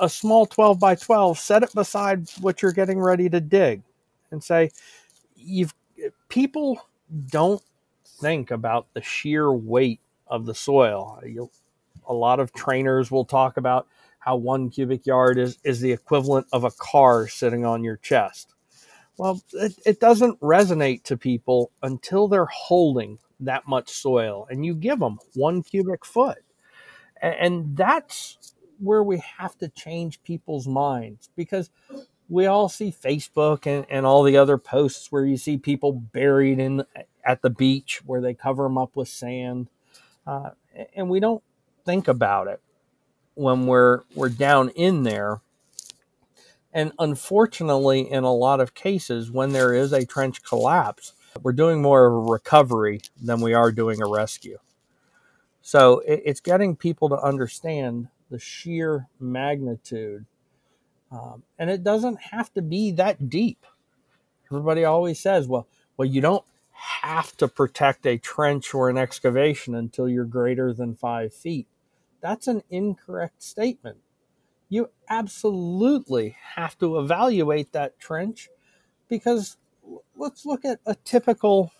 a 0.00 0.08
small 0.08 0.46
12 0.46 0.80
by 0.80 0.96
12, 0.96 1.38
set 1.38 1.64
it 1.64 1.74
beside 1.74 2.28
what 2.40 2.62
you're 2.62 2.72
getting 2.72 3.00
ready 3.00 3.30
to 3.30 3.40
dig 3.40 3.82
and 4.32 4.42
say, 4.44 4.70
you've 5.36 5.74
people 6.28 6.80
don't 7.30 7.62
think 8.06 8.50
about 8.52 8.88
the 8.94 9.02
sheer 9.02 9.52
weight 9.52 10.00
of 10.28 10.46
the 10.46 10.54
soil. 10.54 11.20
You'll, 11.26 11.52
a 12.08 12.14
lot 12.14 12.40
of 12.40 12.52
trainers 12.54 13.10
will 13.10 13.26
talk 13.26 13.58
about 13.58 13.88
how 14.20 14.36
one 14.36 14.70
cubic 14.70 15.06
yard 15.06 15.38
is, 15.38 15.58
is 15.64 15.80
the 15.80 15.92
equivalent 15.92 16.46
of 16.52 16.64
a 16.64 16.72
car 16.72 17.28
sitting 17.28 17.66
on 17.66 17.84
your 17.84 17.98
chest. 17.98 18.54
Well, 19.18 19.42
it, 19.54 19.74
it 19.86 20.00
doesn't 20.00 20.40
resonate 20.40 21.04
to 21.04 21.16
people 21.16 21.72
until 21.82 22.28
they're 22.28 22.46
holding 22.46 23.18
that 23.40 23.68
much 23.68 23.90
soil 23.90 24.46
and 24.50 24.64
you 24.66 24.74
give 24.74 25.00
them 25.00 25.18
one 25.34 25.62
cubic 25.62 26.04
foot. 26.04 26.38
And, 27.22 27.34
and 27.36 27.76
that's 27.76 28.54
where 28.80 29.02
we 29.02 29.22
have 29.38 29.56
to 29.58 29.68
change 29.68 30.22
people's 30.22 30.68
minds 30.68 31.30
because 31.36 31.70
we 32.28 32.46
all 32.46 32.68
see 32.68 32.92
Facebook 32.92 33.66
and, 33.66 33.86
and 33.90 34.06
all 34.06 34.22
the 34.24 34.38
other 34.38 34.58
posts 34.58 35.12
where 35.12 35.26
you 35.26 35.38
see 35.38 35.58
people 35.58 35.92
buried 35.92 36.58
in 36.60 36.84
at 37.24 37.42
the 37.42 37.50
beach 37.50 38.02
where 38.06 38.20
they 38.22 38.34
cover 38.34 38.64
them 38.64 38.78
up 38.78 38.96
with 38.96 39.08
sand, 39.08 39.68
uh, 40.26 40.50
and 40.96 41.10
we 41.10 41.20
don't 41.20 41.42
think 41.86 42.08
about 42.08 42.48
it 42.48 42.60
when 43.34 43.66
we're 43.66 44.02
we're 44.14 44.28
down 44.30 44.70
in 44.70 45.04
there. 45.04 45.40
And 46.72 46.92
unfortunately, 46.98 48.10
in 48.10 48.24
a 48.24 48.34
lot 48.34 48.60
of 48.60 48.74
cases, 48.74 49.30
when 49.30 49.52
there 49.52 49.74
is 49.74 49.92
a 49.92 50.06
trench 50.06 50.42
collapse, 50.42 51.14
we're 51.42 51.52
doing 51.52 51.82
more 51.82 52.06
of 52.06 52.14
a 52.14 52.30
recovery 52.32 53.02
than 53.22 53.40
we 53.40 53.54
are 53.54 53.72
doing 53.72 54.02
a 54.02 54.08
rescue. 54.08 54.58
So 55.62 56.02
it's 56.24 56.40
getting 56.40 56.76
people 56.76 57.08
to 57.10 57.20
understand 57.20 58.08
the 58.30 58.38
sheer 58.40 59.08
magnitude 59.20 60.24
um, 61.12 61.42
and 61.58 61.70
it 61.70 61.84
doesn't 61.84 62.20
have 62.20 62.52
to 62.54 62.62
be 62.62 62.92
that 62.92 63.30
deep. 63.30 63.66
Everybody 64.50 64.84
always 64.84 65.20
says, 65.20 65.48
well, 65.48 65.68
well, 65.96 66.08
you 66.08 66.20
don't 66.20 66.44
have 66.72 67.36
to 67.38 67.48
protect 67.48 68.06
a 68.06 68.18
trench 68.18 68.74
or 68.74 68.90
an 68.90 68.98
excavation 68.98 69.74
until 69.74 70.08
you're 70.08 70.24
greater 70.26 70.72
than 70.74 70.94
five 70.96 71.34
feet. 71.34 71.68
That's 72.22 72.48
an 72.48 72.62
incorrect 72.70 73.42
statement. 73.42 73.98
You 74.72 74.88
absolutely 75.10 76.34
have 76.54 76.78
to 76.78 76.98
evaluate 76.98 77.72
that 77.72 78.00
trench 78.00 78.48
because 79.06 79.58
let's 80.16 80.46
look 80.46 80.64
at 80.64 80.80
a 80.86 80.94
typical 80.94 81.70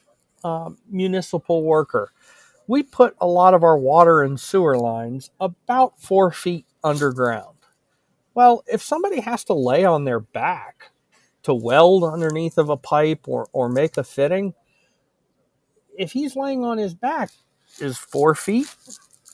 um, 0.45 0.77
municipal 0.91 1.63
worker. 1.63 2.13
We 2.67 2.83
put 2.83 3.17
a 3.19 3.27
lot 3.27 3.55
of 3.55 3.65
our 3.65 3.79
water 3.79 4.21
and 4.21 4.39
sewer 4.39 4.77
lines 4.77 5.31
about 5.41 5.99
four 6.03 6.33
feet 6.33 6.67
underground. 6.85 7.57
Well, 8.35 8.63
if 8.71 8.83
somebody 8.83 9.21
has 9.21 9.43
to 9.45 9.55
lay 9.55 9.87
on 9.87 10.05
their 10.05 10.21
back 10.21 10.91
to 11.45 11.55
weld 11.55 12.05
underneath 12.05 12.59
of 12.59 12.69
a 12.69 12.77
pipe 12.77 13.27
or, 13.27 13.49
or 13.55 13.71
make 13.71 13.97
a 13.97 14.05
fitting, 14.05 14.53
if 15.97 16.13
he's 16.13 16.37
laying 16.37 16.63
on 16.63 16.77
his 16.77 16.93
back, 16.93 17.31
is 17.81 17.97
four 17.97 18.35
feet 18.35 18.67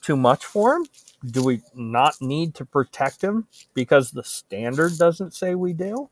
too 0.01 0.17
much 0.17 0.45
for 0.45 0.77
him? 0.77 0.87
Do 1.25 1.45
we 1.45 1.63
not 1.75 2.21
need 2.21 2.55
to 2.57 2.65
protect 2.65 3.23
him 3.23 3.47
because 3.75 4.11
the 4.11 4.23
standard 4.25 4.99
doesn't 4.99 5.35
say 5.35 5.55
we 5.55 5.73
do? 5.73 6.11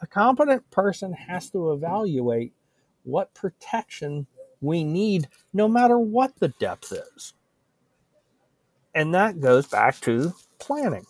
A 0.00 0.06
competent 0.06 0.70
person 0.70 1.12
has 1.12 1.50
to 1.50 1.72
evaluate 1.72 2.52
what 3.04 3.34
protection 3.34 4.26
we 4.60 4.84
need 4.84 5.28
no 5.52 5.68
matter 5.68 5.98
what 5.98 6.36
the 6.38 6.48
depth 6.48 6.92
is. 6.92 7.34
And 8.94 9.14
that 9.14 9.40
goes 9.40 9.66
back 9.66 10.00
to 10.00 10.32
planning. 10.58 11.06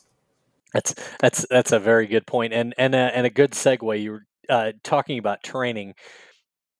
That's 0.72 0.94
that's 1.20 1.46
that's 1.48 1.72
a 1.72 1.78
very 1.78 2.06
good 2.06 2.26
point, 2.26 2.52
and 2.52 2.74
and 2.76 2.94
a, 2.94 3.16
and 3.16 3.26
a 3.26 3.30
good 3.30 3.52
segue. 3.52 4.02
You 4.02 4.10
were 4.10 4.26
uh, 4.48 4.72
talking 4.82 5.18
about 5.18 5.42
training 5.42 5.94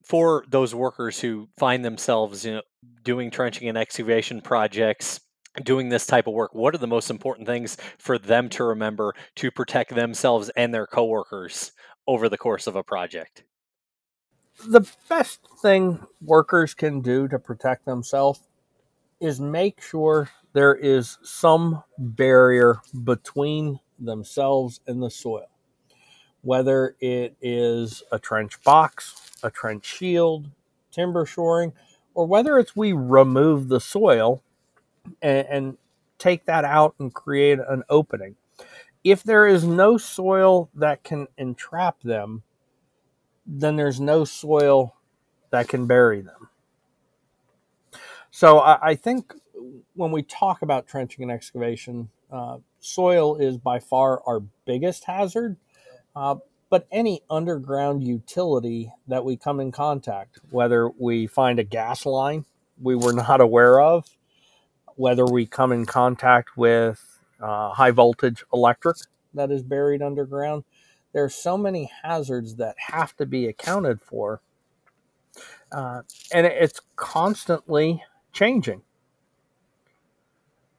for 0.05 0.44
those 0.48 0.74
workers 0.74 1.18
who 1.18 1.48
find 1.59 1.85
themselves 1.85 2.44
you 2.44 2.55
know, 2.55 2.62
doing 3.05 3.31
trenching 3.31 3.68
and 3.68 3.79
excavation 3.79 4.40
projects, 4.40 5.20
doing 5.62 5.88
this 5.88 6.07
type 6.07 6.27
of 6.27 6.35
work. 6.35 6.55
What 6.55 6.75
are 6.75 6.79
the 6.79 6.87
most 6.87 7.11
important 7.11 7.47
things 7.47 7.77
for 7.99 8.19
them 8.19 8.49
to 8.51 8.64
remember 8.64 9.14
to 9.37 9.51
protect 9.51 9.95
themselves 9.95 10.51
and 10.57 10.73
their 10.75 10.87
coworkers 10.87 11.73
over 12.07 12.29
the 12.29 12.38
course 12.38 12.66
of 12.66 12.77
a 12.77 12.83
project? 12.83 13.45
The 14.66 14.88
best 15.09 15.40
thing 15.61 16.07
workers 16.23 16.75
can 16.75 17.01
do 17.01 17.29
to 17.29 17.38
protect 17.38 17.85
themselves 17.85 18.40
is 19.21 19.40
make 19.40 19.83
sure 19.83 20.31
there 20.53 20.75
is 20.75 21.19
some 21.23 21.83
barrier 21.99 22.81
between 23.05 23.81
themselves 23.99 24.81
and 24.87 25.03
the 25.03 25.11
soil. 25.11 25.49
Whether 26.42 26.97
it 27.01 27.37
is 27.42 28.03
a 28.12 28.19
trench 28.19 28.62
box, 28.62 29.33
a 29.42 29.51
trench 29.51 29.85
shield, 29.85 30.51
timber 30.90 31.27
shoring, 31.27 31.73
or 32.14 32.27
whether 32.27 32.59
it's 32.59 32.77
we 32.77 32.92
remove 32.92 33.69
the 33.69 33.81
soil 33.81 34.42
and, 35.23 35.47
and 35.49 35.79
take 36.19 36.47
that 36.47 36.64
out 36.64 36.95
and 36.99 37.12
create 37.12 37.59
an 37.59 37.83
opening. 37.88 38.37
If 39.05 39.23
there 39.23 39.47
is 39.47 39.64
no 39.64 39.99
soil 39.99 40.71
that 40.75 41.05
can 41.05 41.29
entrap 41.38 42.01
them, 42.03 42.42
then 43.47 43.77
there's 43.77 44.01
no 44.01 44.25
soil 44.25 44.97
that 45.51 45.69
can 45.69 45.87
bury 45.87 46.21
them. 46.21 46.49
So 48.31 48.59
I, 48.59 48.90
I 48.90 48.95
think 48.95 49.33
when 49.95 50.11
we 50.11 50.23
talk 50.23 50.62
about 50.62 50.87
trenching 50.87 51.23
and 51.23 51.33
excavation, 51.33 52.11
uh, 52.31 52.59
soil 52.81 53.37
is 53.37 53.57
by 53.57 53.79
far 53.79 54.23
our 54.27 54.40
biggest 54.64 55.05
hazard. 55.05 55.57
Uh, 56.14 56.37
but 56.69 56.87
any 56.90 57.23
underground 57.31 58.03
utility 58.03 58.92
that 59.07 59.25
we 59.25 59.37
come 59.37 59.61
in 59.61 59.71
contact, 59.71 60.40
whether 60.51 60.88
we 60.88 61.27
find 61.27 61.59
a 61.59 61.64
gas 61.64 62.05
line 62.05 62.45
we 62.81 62.95
were 62.95 63.12
not 63.14 63.40
aware 63.40 63.81
of, 63.81 64.05
whether 64.96 65.26
we 65.26 65.46
come 65.46 65.72
in 65.72 65.87
contact 65.87 66.56
with 66.56 67.20
uh, 67.40 67.70
high 67.70 67.90
voltage 67.92 68.44
electric 68.52 68.96
that 69.35 69.50
is 69.50 69.62
buried 69.62 70.02
underground, 70.02 70.64
there 71.12 71.24
are 71.24 71.30
so 71.30 71.59
many 71.59 71.90
hazards 72.02 72.56
that 72.56 72.76
have 72.88 73.16
to 73.16 73.26
be 73.26 73.46
accounted 73.46 74.00
for. 74.02 74.40
Uh, 75.72 76.02
and 76.32 76.46
it's 76.46 76.80
constantly 76.96 78.02
changing. 78.32 78.82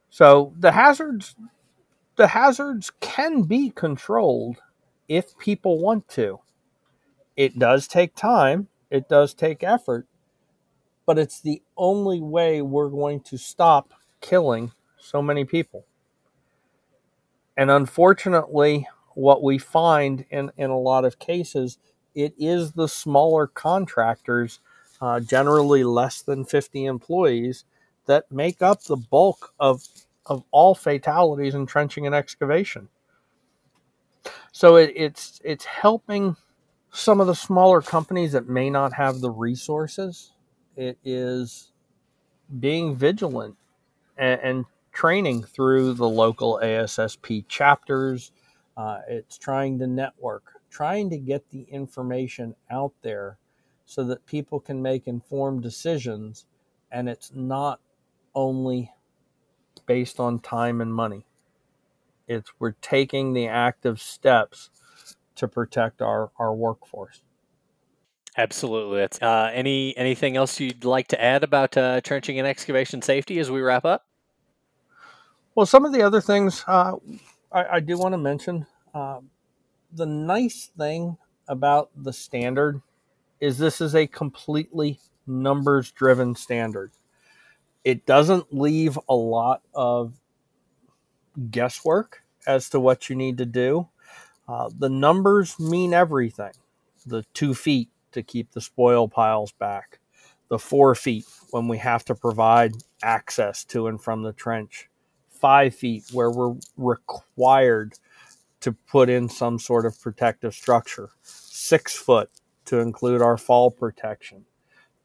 So 0.09 0.53
the 0.59 0.71
hazards 0.71 1.35
the 2.17 2.27
hazards 2.27 2.91
can 2.99 3.43
be 3.43 3.69
controlled 3.71 4.57
if 5.07 5.37
people 5.37 5.79
want 5.79 6.07
to. 6.09 6.39
It 7.35 7.59
does 7.59 7.87
take 7.87 8.15
time, 8.15 8.69
it 8.89 9.09
does 9.09 9.33
take 9.33 9.63
effort, 9.63 10.07
but 11.05 11.19
it's 11.19 11.41
the 11.41 11.61
only 11.77 12.21
way 12.21 12.61
we're 12.61 12.89
going 12.89 13.21
to 13.21 13.37
stop 13.37 13.93
killing 14.21 14.71
so 14.97 15.21
many 15.21 15.45
people. 15.45 15.85
And 17.57 17.71
unfortunately, 17.71 18.87
what 19.15 19.43
we 19.43 19.57
find 19.57 20.25
in, 20.29 20.51
in 20.57 20.69
a 20.69 20.79
lot 20.79 21.05
of 21.05 21.19
cases, 21.19 21.77
it 22.15 22.33
is 22.37 22.73
the 22.73 22.87
smaller 22.87 23.47
contractors, 23.47 24.59
uh, 25.01 25.19
generally 25.19 25.83
less 25.83 26.21
than 26.21 26.45
50 26.45 26.85
employees, 26.85 27.65
that 28.05 28.31
make 28.31 28.61
up 28.61 28.83
the 28.83 28.97
bulk 28.97 29.53
of 29.59 29.83
of 30.25 30.43
all 30.51 30.75
fatalities 30.75 31.55
in 31.55 31.65
trenching 31.65 32.05
and 32.05 32.15
excavation. 32.15 32.89
So 34.51 34.77
it, 34.77 34.93
it's 34.95 35.41
it's 35.43 35.65
helping 35.65 36.35
some 36.91 37.21
of 37.21 37.27
the 37.27 37.35
smaller 37.35 37.81
companies 37.81 38.33
that 38.33 38.49
may 38.49 38.69
not 38.69 38.93
have 38.93 39.19
the 39.21 39.31
resources. 39.31 40.33
It 40.75 40.97
is 41.03 41.71
being 42.59 42.95
vigilant 42.95 43.55
and, 44.17 44.39
and 44.41 44.65
training 44.91 45.43
through 45.43 45.93
the 45.93 46.09
local 46.09 46.59
ASSP 46.63 47.47
chapters. 47.47 48.31
Uh, 48.75 48.99
it's 49.07 49.37
trying 49.37 49.79
to 49.79 49.87
network, 49.87 50.53
trying 50.69 51.09
to 51.09 51.17
get 51.17 51.49
the 51.49 51.61
information 51.63 52.55
out 52.69 52.93
there 53.01 53.37
so 53.85 54.03
that 54.03 54.25
people 54.25 54.59
can 54.59 54.81
make 54.81 55.07
informed 55.07 55.63
decisions 55.63 56.45
and 56.91 57.07
it's 57.09 57.31
not 57.33 57.79
only 58.35 58.91
based 59.85 60.19
on 60.19 60.39
time 60.39 60.81
and 60.81 60.93
money. 60.93 61.25
It's 62.27 62.51
we're 62.59 62.75
taking 62.81 63.33
the 63.33 63.47
active 63.47 64.01
steps 64.01 64.69
to 65.35 65.47
protect 65.47 66.01
our, 66.01 66.31
our 66.37 66.53
workforce. 66.53 67.21
Absolutely. 68.35 68.99
That's, 68.99 69.21
uh, 69.21 69.51
any 69.53 69.95
anything 69.97 70.37
else 70.37 70.59
you'd 70.59 70.85
like 70.85 71.07
to 71.09 71.21
add 71.21 71.43
about 71.43 71.77
uh, 71.77 72.01
trenching 72.01 72.37
and 72.37 72.47
excavation 72.47 73.01
safety 73.01 73.39
as 73.39 73.49
we 73.49 73.61
wrap 73.61 73.85
up? 73.85 74.06
Well, 75.57 75.65
some 75.65 75.85
of 75.85 75.93
the 75.93 76.03
other 76.03 76.21
things 76.21 76.63
uh, 76.67 76.97
I, 77.51 77.65
I, 77.77 77.81
do 77.81 77.97
want 77.97 78.13
to 78.13 78.19
mention. 78.19 78.67
Uh, 78.93 79.21
the 79.91 80.05
nice 80.05 80.69
thing 80.77 81.17
about 81.47 81.89
the 81.97 82.13
standard 82.13 82.83
is 83.41 83.57
this 83.57 83.81
is 83.81 83.95
a 83.95 84.05
completely 84.05 84.99
numbers 85.27 85.91
driven 85.91 86.35
standard 86.35 86.91
It 87.83 88.05
doesn't 88.05 88.53
leave 88.53 88.99
a 89.09 89.15
lot 89.15 89.63
of 89.73 90.13
guesswork 91.49 92.23
as 92.47 92.69
to 92.69 92.79
what 92.79 93.09
you 93.09 93.15
need 93.15 93.39
to 93.39 93.47
do. 93.47 93.89
Uh, 94.47 94.69
the 94.77 94.89
numbers 94.89 95.59
mean 95.59 95.93
everything. 95.93 96.53
The 97.07 97.25
two 97.33 97.55
feet 97.55 97.89
to 98.11 98.23
keep 98.23 98.51
the 98.51 98.61
spoil 98.61 99.07
piles 99.07 99.53
back, 99.53 100.01
the 100.49 100.59
four 100.59 100.95
feet 100.95 101.25
when 101.51 101.67
we 101.67 101.79
have 101.79 102.05
to 102.05 102.15
provide 102.15 102.73
access 103.03 103.65
to 103.65 103.87
and 103.87 103.99
from 103.99 104.23
the 104.23 104.33
trench, 104.33 104.89
five 105.39 105.75
feet 105.75 106.05
where 106.11 106.31
we're 106.31 106.55
required 106.77 107.93
to 108.61 108.71
put 108.71 109.09
in 109.09 109.29
some 109.29 109.59
sort 109.59 109.85
of 109.85 109.99
protective 110.01 110.53
structure, 110.53 111.09
six 111.23 111.95
foot 111.95 112.29
to 112.65 112.79
include 112.79 113.21
our 113.21 113.37
fall 113.37 113.71
protection, 113.71 114.45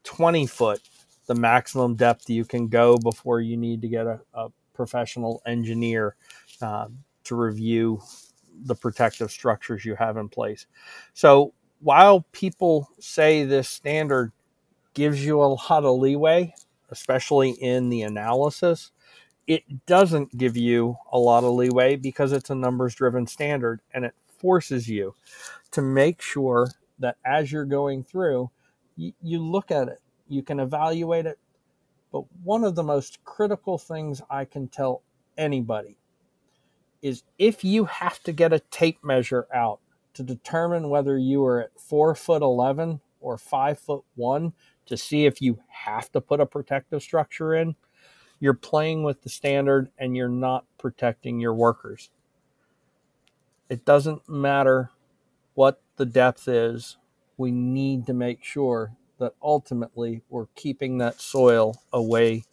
20 0.03 0.47
foot, 0.47 0.81
the 1.27 1.35
maximum 1.35 1.95
depth 1.95 2.29
you 2.29 2.45
can 2.45 2.67
go 2.67 2.97
before 2.97 3.39
you 3.39 3.55
need 3.55 3.81
to 3.81 3.87
get 3.87 4.05
a, 4.05 4.19
a 4.33 4.49
professional 4.73 5.41
engineer 5.45 6.15
uh, 6.61 6.87
to 7.23 7.35
review 7.35 8.01
the 8.65 8.75
protective 8.75 9.31
structures 9.31 9.85
you 9.85 9.95
have 9.95 10.17
in 10.17 10.27
place. 10.29 10.65
So 11.13 11.53
while 11.79 12.25
people 12.31 12.89
say 12.99 13.45
this 13.45 13.69
standard 13.69 14.31
gives 14.93 15.25
you 15.25 15.41
a 15.41 15.45
lot 15.45 15.83
of 15.83 15.99
leeway, 15.99 16.53
especially 16.89 17.51
in 17.51 17.89
the 17.89 18.03
analysis, 18.03 18.91
it 19.47 19.85
doesn't 19.85 20.37
give 20.37 20.57
you 20.57 20.97
a 21.11 21.19
lot 21.19 21.43
of 21.43 21.53
leeway 21.53 21.95
because 21.95 22.31
it's 22.31 22.49
a 22.49 22.55
numbers 22.55 22.95
driven 22.95 23.27
standard 23.27 23.81
and 23.93 24.05
it 24.05 24.13
forces 24.39 24.89
you 24.89 25.15
to 25.71 25.81
make 25.81 26.21
sure 26.21 26.71
that 26.99 27.17
as 27.25 27.51
you're 27.51 27.65
going 27.65 28.03
through, 28.03 28.49
you, 28.95 29.13
you 29.21 29.39
look 29.39 29.71
at 29.71 29.87
it, 29.87 30.01
you 30.29 30.43
can 30.43 30.59
evaluate 30.59 31.25
it. 31.25 31.39
But 32.11 32.23
one 32.43 32.63
of 32.63 32.75
the 32.75 32.83
most 32.83 33.23
critical 33.25 33.77
things 33.77 34.21
I 34.29 34.45
can 34.45 34.67
tell 34.67 35.01
anybody 35.37 35.97
is 37.01 37.23
if 37.37 37.63
you 37.63 37.85
have 37.85 38.21
to 38.23 38.31
get 38.31 38.53
a 38.53 38.59
tape 38.59 39.03
measure 39.03 39.47
out 39.53 39.79
to 40.13 40.23
determine 40.23 40.89
whether 40.89 41.17
you 41.17 41.45
are 41.45 41.63
at 41.63 41.79
four 41.79 42.15
foot 42.15 42.41
11 42.41 43.01
or 43.21 43.37
five 43.37 43.79
foot 43.79 44.03
one 44.15 44.53
to 44.85 44.97
see 44.97 45.25
if 45.25 45.41
you 45.41 45.59
have 45.69 46.11
to 46.11 46.21
put 46.21 46.41
a 46.41 46.45
protective 46.45 47.01
structure 47.01 47.55
in, 47.55 47.75
you're 48.43 48.53
playing 48.53 49.03
with 49.03 49.21
the 49.21 49.29
standard 49.29 49.89
and 49.97 50.17
you're 50.17 50.27
not 50.27 50.65
protecting 50.77 51.39
your 51.39 51.53
workers. 51.53 52.09
It 53.69 53.85
doesn't 53.85 54.27
matter 54.27 54.91
what 55.53 55.81
the 55.95 56.05
depth 56.05 56.49
is, 56.49 56.97
we 57.37 57.51
need 57.51 58.05
to 58.05 58.13
make 58.13 58.43
sure 58.43 58.97
that 59.17 59.33
ultimately 59.41 60.23
we're 60.29 60.47
keeping 60.55 60.97
that 60.97 61.21
soil 61.21 61.81
away 61.93 62.43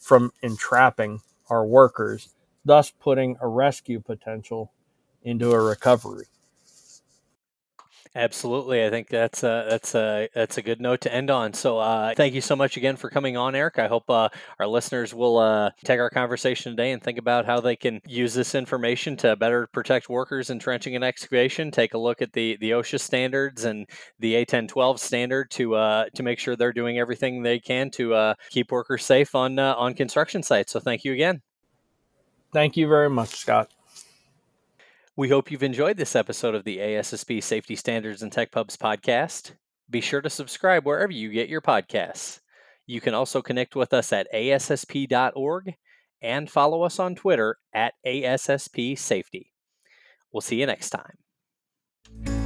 from 0.00 0.32
entrapping 0.42 1.20
our 1.48 1.64
workers, 1.64 2.30
thus 2.64 2.90
putting 2.90 3.36
a 3.40 3.46
rescue 3.46 4.00
potential 4.00 4.72
into 5.22 5.52
a 5.52 5.60
recovery. 5.62 6.26
Absolutely, 8.14 8.84
I 8.84 8.90
think 8.90 9.08
that's 9.08 9.42
a, 9.42 9.66
that's 9.68 9.94
a 9.94 10.28
that's 10.34 10.56
a 10.56 10.62
good 10.62 10.80
note 10.80 11.02
to 11.02 11.14
end 11.14 11.30
on. 11.30 11.52
So, 11.52 11.78
uh, 11.78 12.14
thank 12.14 12.34
you 12.34 12.40
so 12.40 12.56
much 12.56 12.76
again 12.76 12.96
for 12.96 13.10
coming 13.10 13.36
on, 13.36 13.54
Eric. 13.54 13.78
I 13.78 13.86
hope 13.86 14.08
uh, 14.08 14.30
our 14.58 14.66
listeners 14.66 15.12
will 15.14 15.38
uh, 15.38 15.70
take 15.84 16.00
our 16.00 16.08
conversation 16.08 16.72
today 16.72 16.92
and 16.92 17.02
think 17.02 17.18
about 17.18 17.44
how 17.44 17.60
they 17.60 17.76
can 17.76 18.00
use 18.06 18.32
this 18.32 18.54
information 18.54 19.16
to 19.18 19.36
better 19.36 19.66
protect 19.68 20.08
workers 20.08 20.48
in 20.48 20.58
trenching 20.58 20.94
and 20.96 21.04
excavation. 21.04 21.70
Take 21.70 21.94
a 21.94 21.98
look 21.98 22.22
at 22.22 22.32
the 22.32 22.56
the 22.60 22.70
OSHA 22.70 23.00
standards 23.00 23.64
and 23.64 23.86
the 24.18 24.34
A1012 24.34 24.98
standard 24.98 25.50
to 25.52 25.74
uh, 25.74 26.06
to 26.14 26.22
make 26.22 26.38
sure 26.38 26.56
they're 26.56 26.72
doing 26.72 26.98
everything 26.98 27.42
they 27.42 27.60
can 27.60 27.90
to 27.92 28.14
uh, 28.14 28.34
keep 28.48 28.72
workers 28.72 29.04
safe 29.04 29.34
on 29.34 29.58
uh, 29.58 29.74
on 29.74 29.92
construction 29.94 30.42
sites. 30.42 30.72
So, 30.72 30.80
thank 30.80 31.04
you 31.04 31.12
again. 31.12 31.42
Thank 32.52 32.76
you 32.78 32.88
very 32.88 33.10
much, 33.10 33.36
Scott. 33.36 33.70
We 35.18 35.30
hope 35.30 35.50
you've 35.50 35.64
enjoyed 35.64 35.96
this 35.96 36.14
episode 36.14 36.54
of 36.54 36.62
the 36.62 36.78
ASSP 36.78 37.42
Safety 37.42 37.74
Standards 37.74 38.22
and 38.22 38.30
Tech 38.30 38.52
Pubs 38.52 38.76
podcast. 38.76 39.50
Be 39.90 40.00
sure 40.00 40.20
to 40.20 40.30
subscribe 40.30 40.86
wherever 40.86 41.10
you 41.10 41.32
get 41.32 41.48
your 41.48 41.60
podcasts. 41.60 42.38
You 42.86 43.00
can 43.00 43.14
also 43.14 43.42
connect 43.42 43.74
with 43.74 43.92
us 43.92 44.12
at 44.12 44.32
ASSP.org 44.32 45.74
and 46.22 46.48
follow 46.48 46.82
us 46.84 47.00
on 47.00 47.16
Twitter 47.16 47.56
at 47.74 47.94
ASSP 48.06 48.96
Safety. 48.96 49.52
We'll 50.30 50.40
see 50.40 50.60
you 50.60 50.66
next 50.66 50.90
time. 50.90 52.37